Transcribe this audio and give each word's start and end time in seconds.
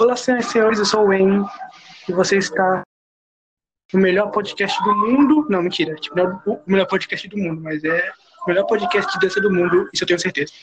Olá, 0.00 0.16
senhoras 0.16 0.46
e 0.46 0.50
senhores, 0.50 0.78
eu 0.78 0.86
sou 0.86 1.04
o 1.04 1.08
Wayne 1.08 1.44
e 2.08 2.12
você 2.12 2.38
está 2.38 2.82
no 3.92 4.00
melhor 4.00 4.30
podcast 4.30 4.82
do 4.82 4.96
mundo. 4.96 5.46
Não, 5.50 5.62
mentira, 5.62 5.94
tipo, 5.96 6.18
é 6.18 6.24
o 6.24 6.62
melhor 6.66 6.86
podcast 6.86 7.28
do 7.28 7.36
mundo, 7.36 7.60
mas 7.60 7.84
é 7.84 8.10
o 8.42 8.48
melhor 8.48 8.64
podcast 8.64 9.12
de 9.12 9.18
dança 9.20 9.42
do 9.42 9.52
mundo, 9.52 9.90
isso 9.92 10.02
eu 10.02 10.08
tenho 10.08 10.18
certeza. 10.18 10.54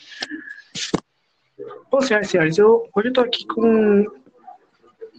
Bom, 1.88 2.00
senhoras 2.00 2.26
e 2.26 2.30
senhores, 2.32 2.58
eu, 2.58 2.90
hoje 2.92 3.10
eu 3.10 3.12
tô 3.12 3.20
aqui 3.20 3.46
com. 3.46 4.06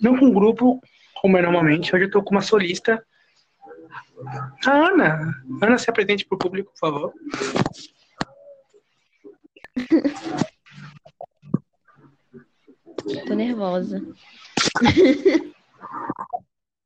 Não 0.02 0.18
com 0.18 0.26
um 0.26 0.34
grupo, 0.34 0.82
como 1.22 1.38
é 1.38 1.42
normalmente, 1.42 1.96
hoje 1.96 2.04
eu 2.04 2.12
tô 2.12 2.22
com 2.22 2.32
uma 2.32 2.42
solista. 2.42 3.02
A 4.68 4.72
Ana. 4.72 5.34
Ana, 5.62 5.78
se 5.78 5.90
apresente 5.90 6.26
pro 6.26 6.38
público, 6.38 6.74
por 6.74 6.80
favor. 6.80 7.14
Tô 13.28 13.34
nervosa. 13.34 14.02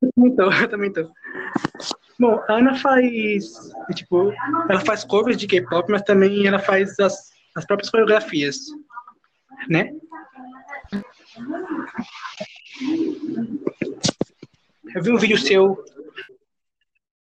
Eu 0.01 0.35
também 0.35 0.35
eu 0.37 0.69
também 0.69 0.93
tô. 0.93 1.09
Bom, 2.19 2.39
a 2.47 2.53
Ana 2.53 2.75
faz, 2.75 3.45
tipo, 3.95 4.31
ela 4.69 4.79
faz 4.85 5.03
covers 5.03 5.37
de 5.37 5.47
K-pop, 5.47 5.91
mas 5.91 6.03
também 6.03 6.45
ela 6.45 6.59
faz 6.59 6.99
as, 6.99 7.31
as 7.55 7.65
próprias 7.65 7.89
coreografias, 7.89 8.57
né? 9.67 9.91
Eu 14.95 15.01
vi 15.01 15.11
um 15.11 15.17
vídeo 15.17 15.37
seu, 15.37 15.83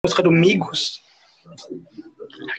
música 0.04 0.22
do 0.22 0.32
Migos, 0.32 1.02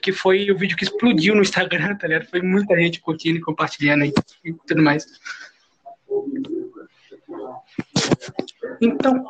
que 0.02 0.12
foi 0.12 0.50
o 0.50 0.56
vídeo 0.56 0.76
que 0.76 0.84
explodiu 0.84 1.34
no 1.34 1.42
Instagram, 1.42 1.96
tá 1.98 2.06
ligado? 2.06 2.28
Foi 2.28 2.40
muita 2.40 2.76
gente 2.76 3.00
curtindo 3.00 3.38
e 3.38 3.42
compartilhando 3.42 4.04
e 4.04 4.52
tudo 4.66 4.82
mais. 4.82 5.06
Então, 8.80 9.24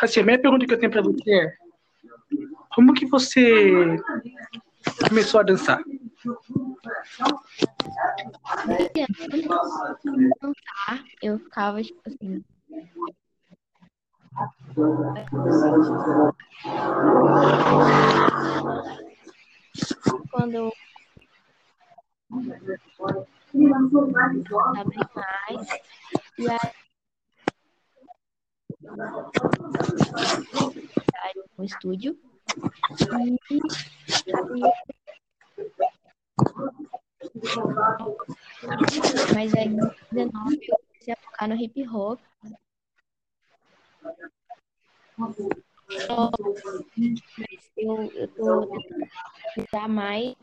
assim, 0.00 0.20
a 0.20 0.24
minha 0.24 0.40
pergunta 0.40 0.66
que 0.66 0.74
eu 0.74 0.78
tenho 0.78 0.90
para 0.90 1.02
você 1.02 1.30
é: 1.30 1.56
como 2.74 2.94
que 2.94 3.06
você 3.06 3.96
começou 5.08 5.40
a 5.40 5.44
dançar? 5.44 5.82
Eu 11.22 11.38
ficava, 11.38 11.82
tipo 11.82 12.00
assim. 12.06 12.44
Quando 20.30 20.54
eu 20.54 20.72
sabem 24.48 24.98
mais. 25.14 25.68
E 26.38 26.50
aí, 31.16 31.34
no 31.56 31.64
estúdio. 31.64 32.18
Mas 39.34 39.54
aí, 39.54 39.66
em 39.66 39.76
2019, 39.76 40.58
eu 40.68 40.78
comecei 40.78 41.14
a 41.14 41.16
tocar 41.16 41.48
no 41.48 41.54
hip 41.54 41.88
hop. 41.88 42.20
Eu, 47.76 48.12
eu 48.12 48.28
tô 48.28 48.68
tentando 49.54 49.88
mais 49.88 50.36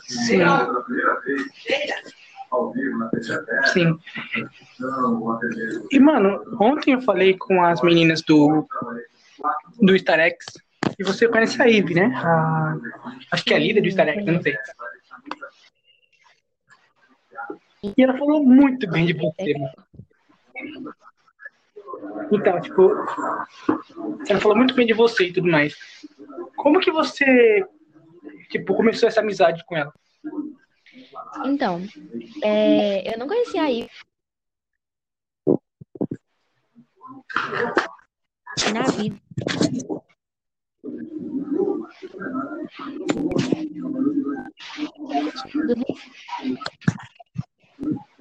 Sim. 0.00 0.40
Sim. 3.72 3.98
E, 5.90 5.98
mano, 5.98 6.44
ontem 6.60 6.94
eu 6.94 7.00
falei 7.02 7.36
com 7.36 7.64
as 7.64 7.80
meninas 7.82 8.22
do, 8.22 8.66
do 9.80 9.96
Starex 9.96 10.44
e 10.98 11.04
você 11.04 11.28
conhece 11.28 11.60
a 11.60 11.66
Ivy, 11.66 11.94
né? 11.94 12.12
A, 12.16 12.76
acho 13.32 13.44
que 13.44 13.52
é 13.54 13.56
a 13.56 13.60
líder 13.60 13.80
do 13.80 13.88
Starex, 13.88 14.24
não 14.24 14.42
sei. 14.42 14.56
E 17.96 18.02
ela 18.02 18.16
falou 18.16 18.42
muito 18.44 18.88
bem 18.90 19.04
de 19.06 19.12
você, 19.12 19.58
mano. 19.58 19.74
Então, 22.30 22.60
tipo, 22.60 22.90
ela 24.28 24.40
falou 24.40 24.56
muito 24.56 24.74
bem 24.74 24.86
de 24.86 24.92
você 24.92 25.26
e 25.26 25.32
tudo 25.32 25.48
mais. 25.48 25.74
Como 26.56 26.80
que 26.80 26.90
você, 26.90 27.64
tipo, 28.50 28.74
começou 28.74 29.08
essa 29.08 29.20
amizade 29.20 29.64
com 29.66 29.76
ela? 29.76 29.92
Então, 31.44 31.82
é, 32.42 33.14
eu 33.14 33.18
não 33.18 33.26
conhecia 33.26 33.62
a 33.62 33.66
Ivy 33.66 33.90
na 38.72 38.82
vida. 38.82 39.16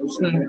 Sim. 0.08 0.48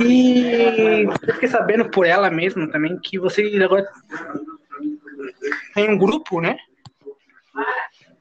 E 0.00 1.04
eu 1.04 1.34
fiquei 1.34 1.48
sabendo 1.48 1.90
por 1.90 2.06
ela 2.06 2.30
mesma 2.30 2.70
também 2.70 2.98
que 2.98 3.18
você 3.18 3.42
agora 3.62 3.86
tem 5.74 5.90
um 5.90 5.98
grupo, 5.98 6.40
né? 6.40 6.56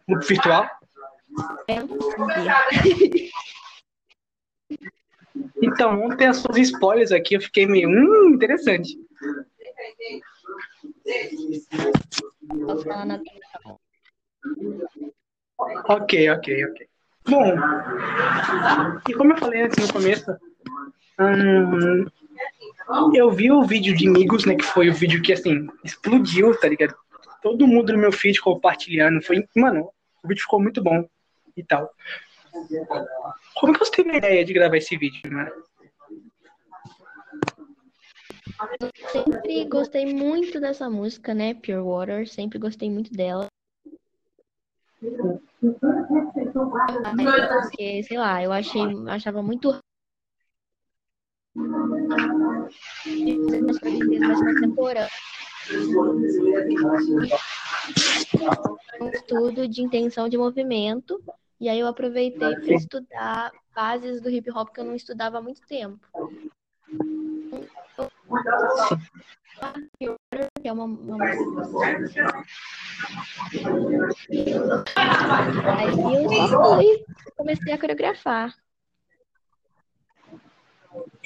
Grupo 0.08 0.26
virtual. 0.26 0.70
Então, 5.62 6.04
ontem 6.04 6.28
as 6.28 6.38
suas 6.38 6.58
spoilers 6.58 7.12
aqui, 7.12 7.36
eu 7.36 7.42
fiquei 7.42 7.66
meio, 7.66 7.90
hum, 7.90 8.34
interessante. 8.34 8.98
Ok, 15.88 16.30
ok, 16.30 16.66
ok. 16.66 16.88
Bom, 17.28 17.56
e 19.08 19.14
como 19.14 19.34
eu 19.34 19.38
falei 19.38 19.62
antes 19.62 19.78
no 19.78 19.94
começo, 19.94 20.32
hum, 21.20 22.06
eu 23.14 23.32
vi 23.32 23.52
o 23.52 23.64
vídeo 23.64 23.96
de 23.96 24.08
Amigos, 24.08 24.46
né, 24.46 24.56
que 24.56 24.66
foi 24.66 24.90
o 24.90 24.94
vídeo 24.94 25.22
que, 25.22 25.32
assim, 25.32 25.68
explodiu, 25.84 26.60
tá 26.60 26.68
ligado? 26.68 26.96
Todo 27.42 27.68
mundo 27.68 27.94
no 27.94 28.00
meu 28.00 28.12
feed 28.12 28.42
compartilhando, 28.42 29.22
foi, 29.22 29.48
mano, 29.56 29.92
o 30.24 30.28
vídeo 30.28 30.42
ficou 30.42 30.60
muito 30.62 30.82
bom 30.82 31.08
e 31.56 31.64
tal. 31.64 31.90
Como 33.60 33.74
que 33.74 33.80
você 33.80 33.92
teve 33.92 34.12
a 34.12 34.18
ideia 34.18 34.46
de 34.46 34.54
gravar 34.54 34.78
esse 34.78 34.98
vídeo, 34.98 35.32
né? 35.32 35.52
Sempre 39.12 39.66
gostei 39.66 40.06
muito 40.14 40.60
dessa 40.60 40.90
música, 40.90 41.34
né? 41.34 41.54
Pure 41.54 41.80
Water, 41.80 42.28
sempre 42.28 42.60
gostei 42.60 42.90
muito 42.90 43.12
dela. 43.12 43.48
Porque, 47.62 48.04
sei 48.04 48.18
lá, 48.18 48.44
eu 48.44 48.52
achei, 48.52 48.82
achava 49.08 49.42
muito. 49.42 49.80
Um 59.00 59.10
estudo 59.10 59.68
de 59.68 59.82
intenção 59.82 60.30
de 60.30 60.38
movimento, 60.38 61.22
e 61.62 61.70
aí 61.70 61.80
eu 61.80 61.86
aproveitei 61.86 62.56
para 62.56 62.74
estudar 62.74 63.52
bases 63.76 64.20
do 64.20 64.32
hip 64.32 64.50
hop 64.50 64.74
que 64.74 64.80
eu 64.80 64.84
não 64.84 64.96
estudava 64.96 65.38
há 65.38 65.42
muito 65.42 65.62
tempo. 65.68 66.00
Que 70.60 70.68
é 70.68 70.74
uma, 70.74 70.86
uma 70.86 71.24
Aí 71.24 71.36
eu 76.24 76.48
só 76.48 76.76
fui, 76.78 77.06
comecei 77.38 77.74
a 77.74 77.78
coreografar. 77.78 78.56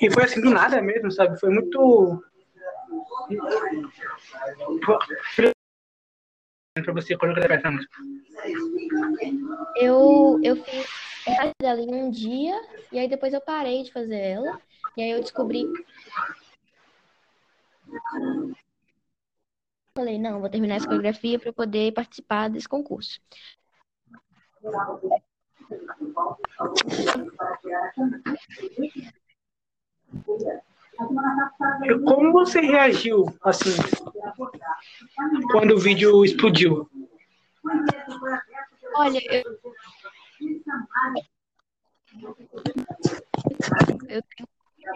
E 0.01 0.11
foi 0.11 0.23
assim 0.25 0.41
do 0.41 0.49
nada 0.49 0.81
mesmo, 0.81 1.09
sabe? 1.13 1.39
Foi 1.39 1.49
muito. 1.49 2.21
Pra 6.83 6.93
você 6.93 7.17
coreografar 7.17 7.57
essa 7.57 7.71
música. 7.71 7.95
Eu, 9.77 10.39
eu 10.43 10.55
fiz 10.57 10.87
ela 11.61 11.81
em 11.81 11.93
um 11.93 12.09
dia, 12.09 12.55
e 12.91 12.99
aí 12.99 13.07
depois 13.07 13.33
eu 13.33 13.41
parei 13.41 13.83
de 13.83 13.91
fazer 13.91 14.19
ela. 14.19 14.61
E 14.95 15.01
aí 15.01 15.11
eu 15.11 15.21
descobri 15.21 15.65
falei, 19.97 20.19
não, 20.19 20.41
vou 20.41 20.49
terminar 20.49 20.75
essa 20.75 20.85
coreografia 20.85 21.39
para 21.39 21.53
poder 21.53 21.93
participar 21.93 22.49
desse 22.49 22.67
concurso. 22.67 23.19
Como 32.03 32.31
você 32.33 32.59
reagiu, 32.59 33.25
assim, 33.41 33.69
quando 35.51 35.75
o 35.75 35.79
vídeo 35.79 36.25
explodiu? 36.25 36.89
Olha, 38.97 39.19
eu... 39.29 39.43
eu 44.07 44.21
tenho 44.21 44.47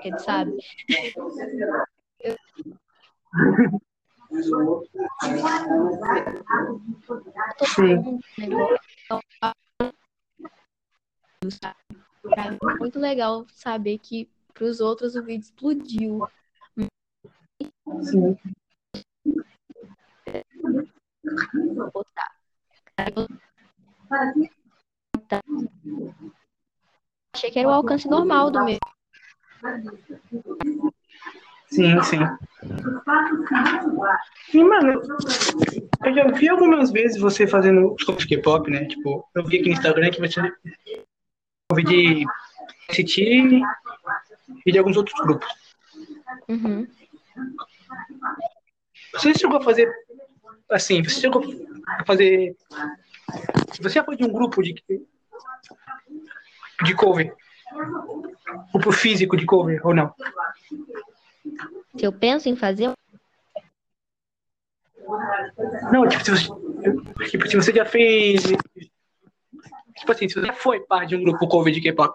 medo, 0.04 0.20
sabe? 0.20 0.58
Eu... 2.22 2.38
Sim. 7.66 8.20
É 12.38 12.52
muito 12.80 13.00
legal 13.00 13.46
saber 13.50 13.98
que 14.00 14.30
para 14.54 14.64
os 14.66 14.80
outros 14.80 15.16
o 15.16 15.24
vídeo 15.24 15.44
explodiu. 15.44 16.28
Sim. 18.04 18.38
Achei 27.34 27.52
que 27.52 27.60
era 27.60 27.68
o 27.68 27.72
alcance 27.72 28.08
normal 28.08 28.50
do 28.50 28.66
meu. 28.66 28.78
Sim, 31.68 32.02
sim. 32.02 32.20
Sim, 34.50 34.64
mano, 34.64 35.02
eu 36.04 36.14
já 36.14 36.32
vi 36.32 36.50
algumas 36.50 36.92
vezes 36.92 37.22
você 37.22 37.46
fazendo 37.48 37.96
shows 38.00 38.26
de 38.26 38.28
K-pop, 38.28 38.70
né? 38.72 38.86
Tipo, 38.86 39.28
eu 39.36 39.46
vi 39.46 39.60
aqui 39.60 39.70
no 39.70 39.76
Instagram 39.76 40.10
que 40.10 40.20
você 40.20 40.42
ouvi 41.72 41.84
de 41.84 42.26
ST 42.90 43.62
e 44.66 44.72
de 44.72 44.80
alguns 44.80 44.98
outros 44.98 45.20
grupos. 45.22 45.48
Uhum. 46.48 46.88
Você 49.14 49.34
chegou 49.34 49.58
a 49.58 49.64
fazer 49.64 49.92
assim, 50.70 51.04
você 51.04 51.22
chegou 51.22 51.44
a 52.00 52.06
fazer. 52.06 52.56
Você 53.82 53.90
já 53.90 54.04
foi 54.04 54.16
de 54.16 54.24
um 54.24 54.32
grupo 54.32 54.62
de, 54.62 54.76
de 56.84 56.96
cover? 56.96 57.36
Grupo 58.74 58.92
físico 58.92 59.38
de 59.38 59.46
cover 59.46 59.86
ou 59.86 59.94
não? 59.94 60.14
Se 61.98 62.06
eu 62.06 62.12
penso 62.12 62.50
em 62.50 62.56
fazer. 62.56 62.94
Não, 65.92 66.08
tipo, 66.08 66.24
se 66.24 66.32
você, 66.32 67.30
tipo, 67.30 67.48
se 67.48 67.56
você 67.56 67.74
já 67.74 67.86
fez. 67.86 68.44
Tipo 68.44 70.12
assim, 70.12 70.30
se 70.30 70.36
você 70.36 70.48
já 70.48 70.54
foi 70.54 70.80
parte 70.82 71.10
de 71.10 71.16
um 71.16 71.24
grupo 71.24 71.48
cover 71.48 71.74
de 71.74 71.82
K-pop. 71.82 72.14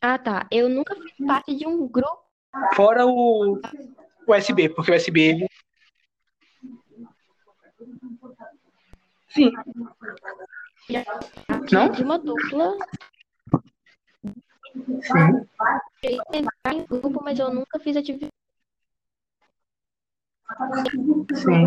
Ah, 0.00 0.18
tá. 0.18 0.46
Eu 0.50 0.68
nunca 0.68 0.94
fiz 0.94 1.26
parte 1.26 1.54
de 1.56 1.66
um 1.66 1.88
grupo. 1.88 2.22
Fora 2.74 3.06
o, 3.06 3.60
o 4.26 4.34
SB, 4.34 4.68
porque 4.70 4.90
o 4.90 4.94
SB 4.94 5.46
Sim. 9.28 9.52
Não? 11.72 11.90
De 11.90 12.02
uma 12.02 12.18
dupla. 12.18 12.76
Sim. 15.02 15.48
Eu 16.02 16.72
em 16.72 16.86
grupo, 16.86 17.22
mas 17.22 17.38
eu 17.38 17.52
nunca 17.52 17.78
fiz 17.78 17.96
atividade. 17.96 18.32
Sim. 21.34 21.66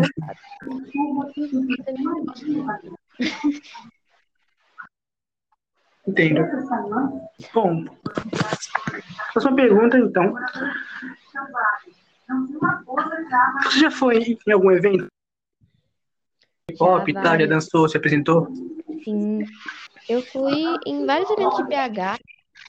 Entendo. 6.06 6.40
Bom, 7.54 7.84
próxima 9.32 9.54
pergunta, 9.54 9.98
então. 9.98 10.34
Você 13.64 13.78
já 13.78 13.90
foi 13.90 14.36
em 14.46 14.52
algum 14.52 14.72
evento? 14.72 15.06
Já 16.76 17.04
Itália, 17.08 17.46
dançou, 17.46 17.88
se 17.88 17.96
apresentou? 17.96 18.48
Sim. 19.04 19.40
Eu 20.08 20.22
fui 20.22 20.64
em 20.86 21.06
vários 21.06 21.30
eventos 21.30 21.56
de 21.58 21.64
BH. 21.64 22.18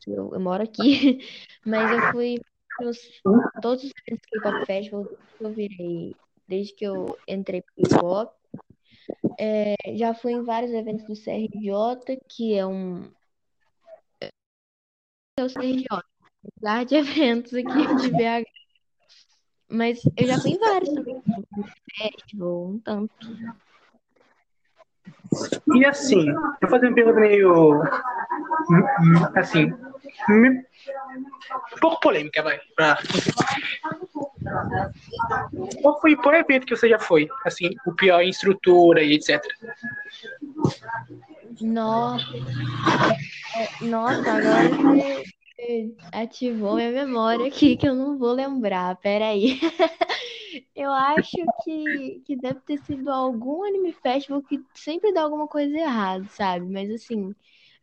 Eu, 0.07 0.33
eu 0.33 0.39
moro 0.39 0.63
aqui, 0.63 1.19
mas 1.65 1.91
eu 1.91 2.11
fui 2.11 2.39
nos 2.79 2.97
todos 3.61 3.83
os 3.83 3.91
eventos 4.07 4.27
do 4.31 4.41
K-Pop 4.41 4.65
Festival 4.65 5.05
que 5.05 5.43
eu 5.43 5.53
virei 5.53 6.15
desde 6.47 6.73
que 6.73 6.85
eu 6.85 7.17
entrei 7.27 7.61
pro 7.61 7.89
K-Pop. 7.89 8.33
É, 9.39 9.75
já 9.95 10.13
fui 10.13 10.33
em 10.33 10.43
vários 10.43 10.71
eventos 10.71 11.05
do 11.05 11.15
CRJ, 11.15 12.19
que 12.27 12.53
é 12.53 12.65
um. 12.65 13.11
É 14.21 15.43
o 15.43 15.49
CRJ, 15.49 15.87
lugar 16.55 16.85
de 16.85 16.95
eventos 16.95 17.53
aqui 17.53 17.95
de 18.01 18.09
BH. 18.11 18.47
Mas 19.69 20.01
eu 20.15 20.27
já 20.27 20.39
fui 20.39 20.51
em 20.51 20.59
vários 20.59 20.93
também, 20.93 21.21
festival, 21.97 22.65
um 22.67 22.79
tanto. 22.79 23.27
E 25.75 25.85
assim, 25.85 26.29
eu 26.29 26.35
vou 26.61 26.69
fazer 26.69 26.87
uma 26.87 26.95
pergunta 26.95 27.19
meio. 27.19 27.81
Assim. 29.35 29.71
Um 30.29 30.63
pouco 31.79 31.99
polêmica, 31.99 32.41
vai. 32.43 32.59
pra- 32.75 32.97
Qual 35.81 35.99
foi 36.01 36.15
o 36.15 36.31
evento 36.33 36.65
que 36.65 36.75
você 36.75 36.89
já 36.89 36.99
foi? 36.99 37.27
Assim, 37.45 37.69
o 37.85 37.93
pior 37.93 38.21
estrutura 38.21 39.01
e 39.01 39.13
etc. 39.15 39.41
Nossa, 41.61 42.25
nossa, 43.81 44.31
agora 44.31 44.69
você 44.69 45.95
ativou 46.11 46.75
minha 46.75 46.91
memória 46.91 47.47
aqui 47.47 47.77
que 47.77 47.87
eu 47.87 47.95
não 47.95 48.17
vou 48.17 48.33
lembrar. 48.33 48.95
Peraí. 48.97 49.59
Eu 50.75 50.91
acho 50.91 51.37
que, 51.63 52.21
que 52.25 52.35
deve 52.35 52.59
ter 52.61 52.77
sido 52.79 53.09
algum 53.09 53.63
anime 53.63 53.93
festival 53.93 54.41
que 54.41 54.61
sempre 54.73 55.13
dá 55.13 55.21
alguma 55.21 55.47
coisa 55.47 55.77
errada, 55.77 56.25
sabe? 56.29 56.65
Mas 56.65 56.91
assim, 56.91 57.33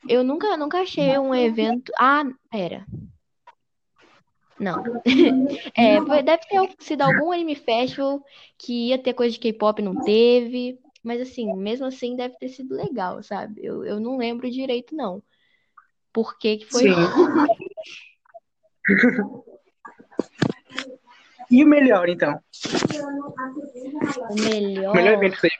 eu 0.08 0.22
nunca, 0.22 0.56
nunca 0.56 0.80
achei 0.80 1.16
um 1.18 1.34
evento. 1.34 1.92
Ah, 1.98 2.24
pera. 2.50 2.86
Não. 4.58 4.82
É, 5.76 6.00
deve 6.22 6.46
ter 6.46 6.74
sido 6.78 7.02
algum 7.02 7.32
anime 7.32 7.54
festival 7.54 8.22
que 8.58 8.88
ia 8.88 8.98
ter 8.98 9.14
coisa 9.14 9.32
de 9.32 9.40
K-pop, 9.40 9.82
não 9.82 10.04
teve. 10.04 10.78
Mas 11.02 11.20
assim, 11.20 11.52
mesmo 11.54 11.86
assim 11.86 12.14
deve 12.14 12.36
ter 12.36 12.48
sido 12.48 12.74
legal, 12.74 13.22
sabe? 13.22 13.64
Eu, 13.64 13.84
eu 13.84 13.98
não 13.98 14.18
lembro 14.18 14.50
direito, 14.50 14.94
não. 14.94 15.22
Por 16.12 16.38
que 16.38 16.58
que 16.58 16.66
foi 16.66 16.82
Sim. 16.82 16.94
E 21.50 21.64
o 21.64 21.66
melhor, 21.66 22.08
então? 22.08 22.38
o 24.28 24.32
O 24.32 24.36
melhor 24.36 24.94
melhor? 24.94 25.12
evento 25.14 25.34
que 25.36 25.40
você 25.40 25.50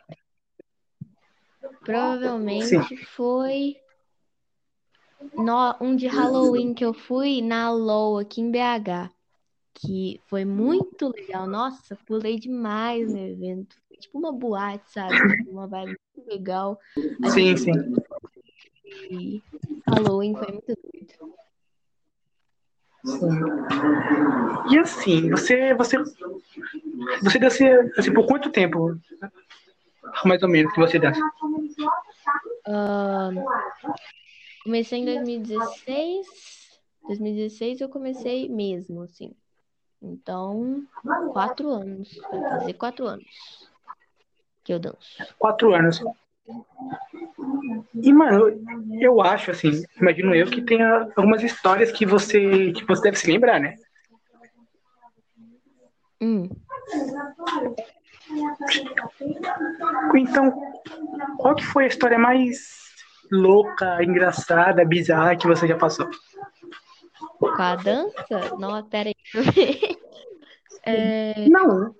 Provavelmente 1.85 2.97
foi 3.07 3.77
no- 5.35 5.77
um 5.81 5.97
de 5.97 6.07
Halloween 6.07 6.73
que 6.75 6.85
eu 6.85 6.93
fui 6.95 7.43
na 7.43 7.71
LOL 7.71 8.19
aqui 8.19 8.41
em 8.41 8.51
BH. 8.51 9.11
Que 9.75 10.21
foi 10.27 10.45
muito 10.45 11.09
legal. 11.09 11.47
Nossa, 11.47 11.97
pulei 12.07 12.39
demais 12.39 13.09
no 13.11 13.19
evento. 13.19 13.77
Foi 13.89 13.97
tipo 13.97 14.19
uma 14.19 14.33
boate, 14.33 14.93
sabe? 14.93 15.15
Tipo, 15.17 15.51
Uma 15.51 15.67
vibe 15.67 15.97
muito 16.17 16.29
legal. 16.31 16.79
A 17.25 17.29
Sim, 17.31 17.57
gente 17.57 17.63
sim. 17.63 17.73
foi 17.73 19.43
Halloween 19.87 20.35
foi 20.37 20.49
muito 20.53 20.67
doido. 20.67 21.35
E 24.71 24.79
assim, 24.79 25.31
você, 25.31 25.75
você, 25.75 25.97
você 27.23 27.39
dança 27.39 27.65
assim, 27.97 28.13
por 28.13 28.27
quanto 28.27 28.51
tempo? 28.51 28.99
Mais 30.25 30.43
ou 30.43 30.49
menos 30.49 30.73
que 30.73 30.81
você 30.81 30.99
dança? 30.99 31.21
Ahn, 32.67 33.37
comecei 34.65 35.01
em 35.01 35.05
2016. 35.05 36.51
2016 37.07 37.81
eu 37.81 37.89
comecei 37.89 38.49
mesmo, 38.49 39.03
assim. 39.03 39.35
Então, 40.03 40.83
quatro 41.33 41.71
anos. 41.71 42.21
Vai 42.31 42.51
fazer 42.51 42.75
quatro 42.75 43.07
anos 43.07 43.71
que 44.63 44.73
eu 44.73 44.79
danço. 44.79 45.17
Quatro 45.39 45.75
anos. 45.75 46.03
E, 47.95 48.13
mano, 48.13 48.49
eu 49.01 49.21
acho, 49.21 49.51
assim, 49.51 49.83
imagino 50.01 50.35
eu, 50.35 50.47
que 50.47 50.63
tenha 50.63 51.09
algumas 51.17 51.43
histórias 51.43 51.93
que 51.93 52.07
você, 52.07 52.73
que 52.73 52.85
você 52.85 53.03
deve 53.03 53.19
se 53.19 53.31
lembrar, 53.31 53.61
né? 53.61 53.75
Hum. 56.21 56.49
Então, 60.15 60.53
qual 61.39 61.55
que 61.55 61.65
foi 61.65 61.85
a 61.85 61.89
história 61.89 62.19
mais 62.19 62.81
louca, 63.31 64.03
engraçada, 64.03 64.85
bizarra 64.85 65.37
que 65.37 65.47
você 65.47 65.67
já 65.67 65.77
passou? 65.77 66.09
Com 67.39 67.47
a 67.47 67.77
dança? 67.77 68.57
Não, 68.59 68.83
pera 68.85 69.09
aí. 69.09 69.15
deixa 69.33 69.39
eu 69.39 69.53
ver. 69.53 70.01
É, 70.83 71.49
Não. 71.49 71.95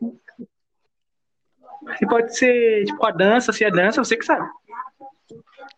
Se 1.99 2.07
pode 2.07 2.37
ser, 2.37 2.85
tipo, 2.85 3.05
a 3.05 3.11
dança, 3.11 3.53
se 3.53 3.65
é 3.65 3.71
dança, 3.71 4.03
você 4.03 4.17
que 4.17 4.25
sabe. 4.25 4.49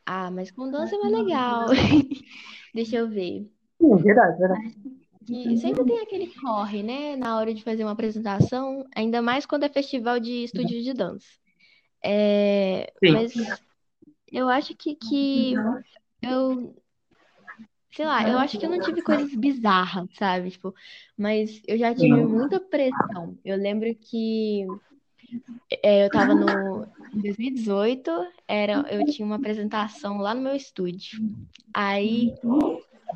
Ah, 0.04 0.30
mas 0.30 0.50
com 0.50 0.71
dança 0.71 0.94
é 0.97 0.99
mais 0.99 1.12
legal. 1.12 1.66
Deixa 2.75 2.97
eu 2.97 3.09
ver. 3.09 3.49
Sim, 3.80 3.97
verdade, 3.97 4.38
verdade. 4.38 4.75
E 5.28 5.56
sempre 5.56 5.85
tem 5.85 6.00
aquele 6.00 6.35
corre, 6.35 6.82
né? 6.82 7.16
Na 7.16 7.37
hora 7.38 7.54
de 7.54 7.62
fazer 7.62 7.85
uma 7.85 7.92
apresentação, 7.92 8.85
ainda 8.94 9.23
mais 9.23 9.47
quando 9.47 9.64
é 9.64 9.68
festival 9.68 10.18
de 10.18 10.44
estúdio 10.44 10.82
de 10.82 10.92
dança. 10.92 11.26
É, 12.04 12.92
Sim. 12.99 13.12
mas 13.12 13.32
eu 14.30 14.49
acho 14.49 14.75
que, 14.75 14.97
que 14.97 15.54
eu, 16.23 16.75
sei 17.92 18.04
lá, 18.04 18.28
eu 18.28 18.38
acho 18.38 18.59
que 18.59 18.66
eu 18.66 18.71
não 18.71 18.80
tive 18.80 19.02
coisas 19.02 19.32
bizarras, 19.35 20.09
sabe? 20.14 20.50
Tipo, 20.50 20.75
mas 21.16 21.62
eu 21.66 21.78
já 21.78 21.94
tive 21.94 22.23
muita 22.25 22.59
pressão. 22.59 23.38
Eu 23.44 23.56
lembro 23.56 23.94
que 23.94 24.66
é, 25.82 26.06
eu 26.06 26.10
tava 26.10 26.34
no 26.34 26.86
em 27.14 27.20
2018, 27.20 28.10
era, 28.48 28.86
eu 28.90 29.04
tinha 29.04 29.26
uma 29.26 29.36
apresentação 29.36 30.18
lá 30.18 30.34
no 30.34 30.40
meu 30.40 30.56
estúdio. 30.56 31.20
Aí 31.74 32.32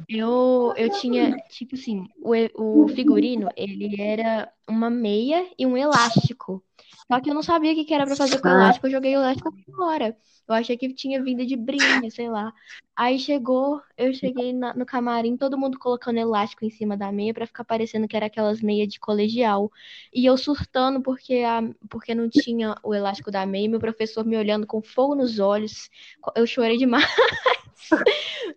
eu, 0.09 0.73
eu 0.76 0.91
tinha, 0.91 1.37
tipo 1.49 1.75
assim, 1.75 2.07
o, 2.23 2.83
o 2.85 2.88
figurino, 2.88 3.49
ele 3.57 4.00
era 4.00 4.50
uma 4.69 4.91
meia 4.91 5.47
e 5.59 5.67
um 5.67 5.76
elástico. 5.76 6.62
Só 7.11 7.21
que 7.21 7.31
eu 7.31 7.35
não 7.35 7.43
sabia 7.43 7.73
o 7.73 7.75
que 7.75 7.85
que 7.85 7.95
era 7.95 8.05
pra 8.05 8.17
fazer 8.17 8.41
com 8.41 8.49
o 8.49 8.50
Ah. 8.50 8.55
elástico, 8.55 8.87
eu 8.87 8.91
joguei 8.91 9.17
o 9.17 9.21
elástico 9.21 9.53
fora. 9.75 10.17
Eu 10.49 10.55
achei 10.55 10.76
que 10.76 10.93
tinha 10.95 11.23
vindo 11.23 11.45
de 11.45 11.57
brinde, 11.57 12.11
sei 12.11 12.29
lá. 12.29 12.53
Aí 12.95 13.19
chegou, 13.19 13.81
eu 13.97 14.12
cheguei 14.15 14.53
na- 14.53 14.75
no 14.75 14.87
camarim, 14.87 15.37
todo 15.37 15.59
mundo 15.59 15.79
colocando 15.79 16.19
elástico 16.19 16.65
em 16.65 16.71
cima 16.71 16.97
da 16.97 17.11
meia 17.12 17.35
pra 17.35 17.47
ficar 17.47 17.65
parecendo 17.65 18.07
que 18.09 18.17
era 18.17 18.26
aquelas 18.26 18.61
meias 18.61 18.88
de 18.88 18.99
colegial. 19.00 19.71
E 20.12 20.25
eu 20.25 20.37
surtando 20.37 21.00
porque, 21.00 21.43
a, 21.45 21.62
porque 21.88 22.15
não 22.15 22.29
tinha 22.29 22.76
o 22.83 22.95
elástico 22.95 23.31
da 23.31 23.45
meia, 23.45 23.65
e 23.65 23.69
meu 23.69 23.81
professor 23.81 24.25
me 24.25 24.37
olhando 24.37 24.67
com 24.67 24.81
fogo 24.83 25.15
nos 25.15 25.38
olhos. 25.38 25.91
Eu 26.35 26.47
chorei 26.47 26.76
demais. 26.76 27.05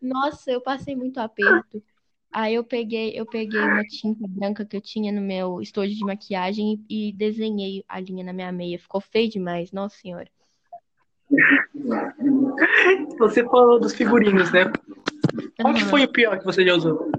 Nossa, 0.02 0.52
eu 0.52 0.62
passei 0.62 0.96
muito 0.96 1.20
aperto. 1.20 1.84
Aí 2.32 2.54
eu 2.54 2.64
peguei, 2.64 3.20
eu 3.20 3.26
peguei 3.26 3.60
uma 3.60 3.84
tinta 3.84 4.26
branca 4.28 4.64
que 4.64 4.78
eu 4.78 4.82
tinha 4.82 5.12
no 5.12 5.22
meu 5.22 5.62
estojo 5.62 5.96
de 5.96 6.06
maquiagem 6.06 6.84
e, 6.88 7.12
desenhei 7.12 7.84
a 7.88 8.00
linha 8.00 8.24
na 8.24 8.34
minha 8.34 8.52
meia. 8.52 8.78
Ficou 8.78 9.02
feio 9.02 9.30
demais, 9.30 9.72
nossa 9.72 9.98
senhora. 9.98 10.30
Você 13.18 13.44
falou 13.46 13.80
dos 13.80 13.94
figurinos, 13.94 14.52
né? 14.52 14.72
Qual 15.60 15.74
que 15.74 15.86
foi 15.86 16.04
o 16.04 16.12
pior 16.12 16.38
que 16.38 16.46
você 16.46 16.64
já 16.64 16.76
usou? 16.76 17.12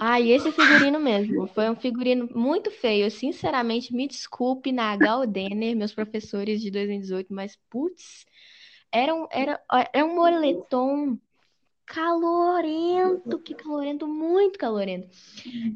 Ah, 0.00 0.20
e 0.20 0.30
esse 0.30 0.50
figurino 0.52 1.00
mesmo. 1.00 1.46
Foi 1.48 1.68
um 1.68 1.74
figurino 1.74 2.28
muito 2.34 2.70
feio. 2.70 3.10
Sinceramente, 3.10 3.94
me 3.94 4.06
desculpe 4.06 4.70
na 4.70 4.96
Denner, 5.26 5.76
meus 5.76 5.92
professores 5.92 6.60
de 6.60 6.70
2018, 6.70 7.32
mas 7.32 7.56
putz, 7.68 8.24
era 8.92 9.14
um, 9.14 9.26
era, 9.30 9.60
era 9.92 10.04
um 10.04 10.14
moletom 10.14 11.18
calorento, 11.84 13.38
que 13.38 13.54
calorento, 13.54 14.06
muito 14.06 14.58
calorento. 14.58 15.08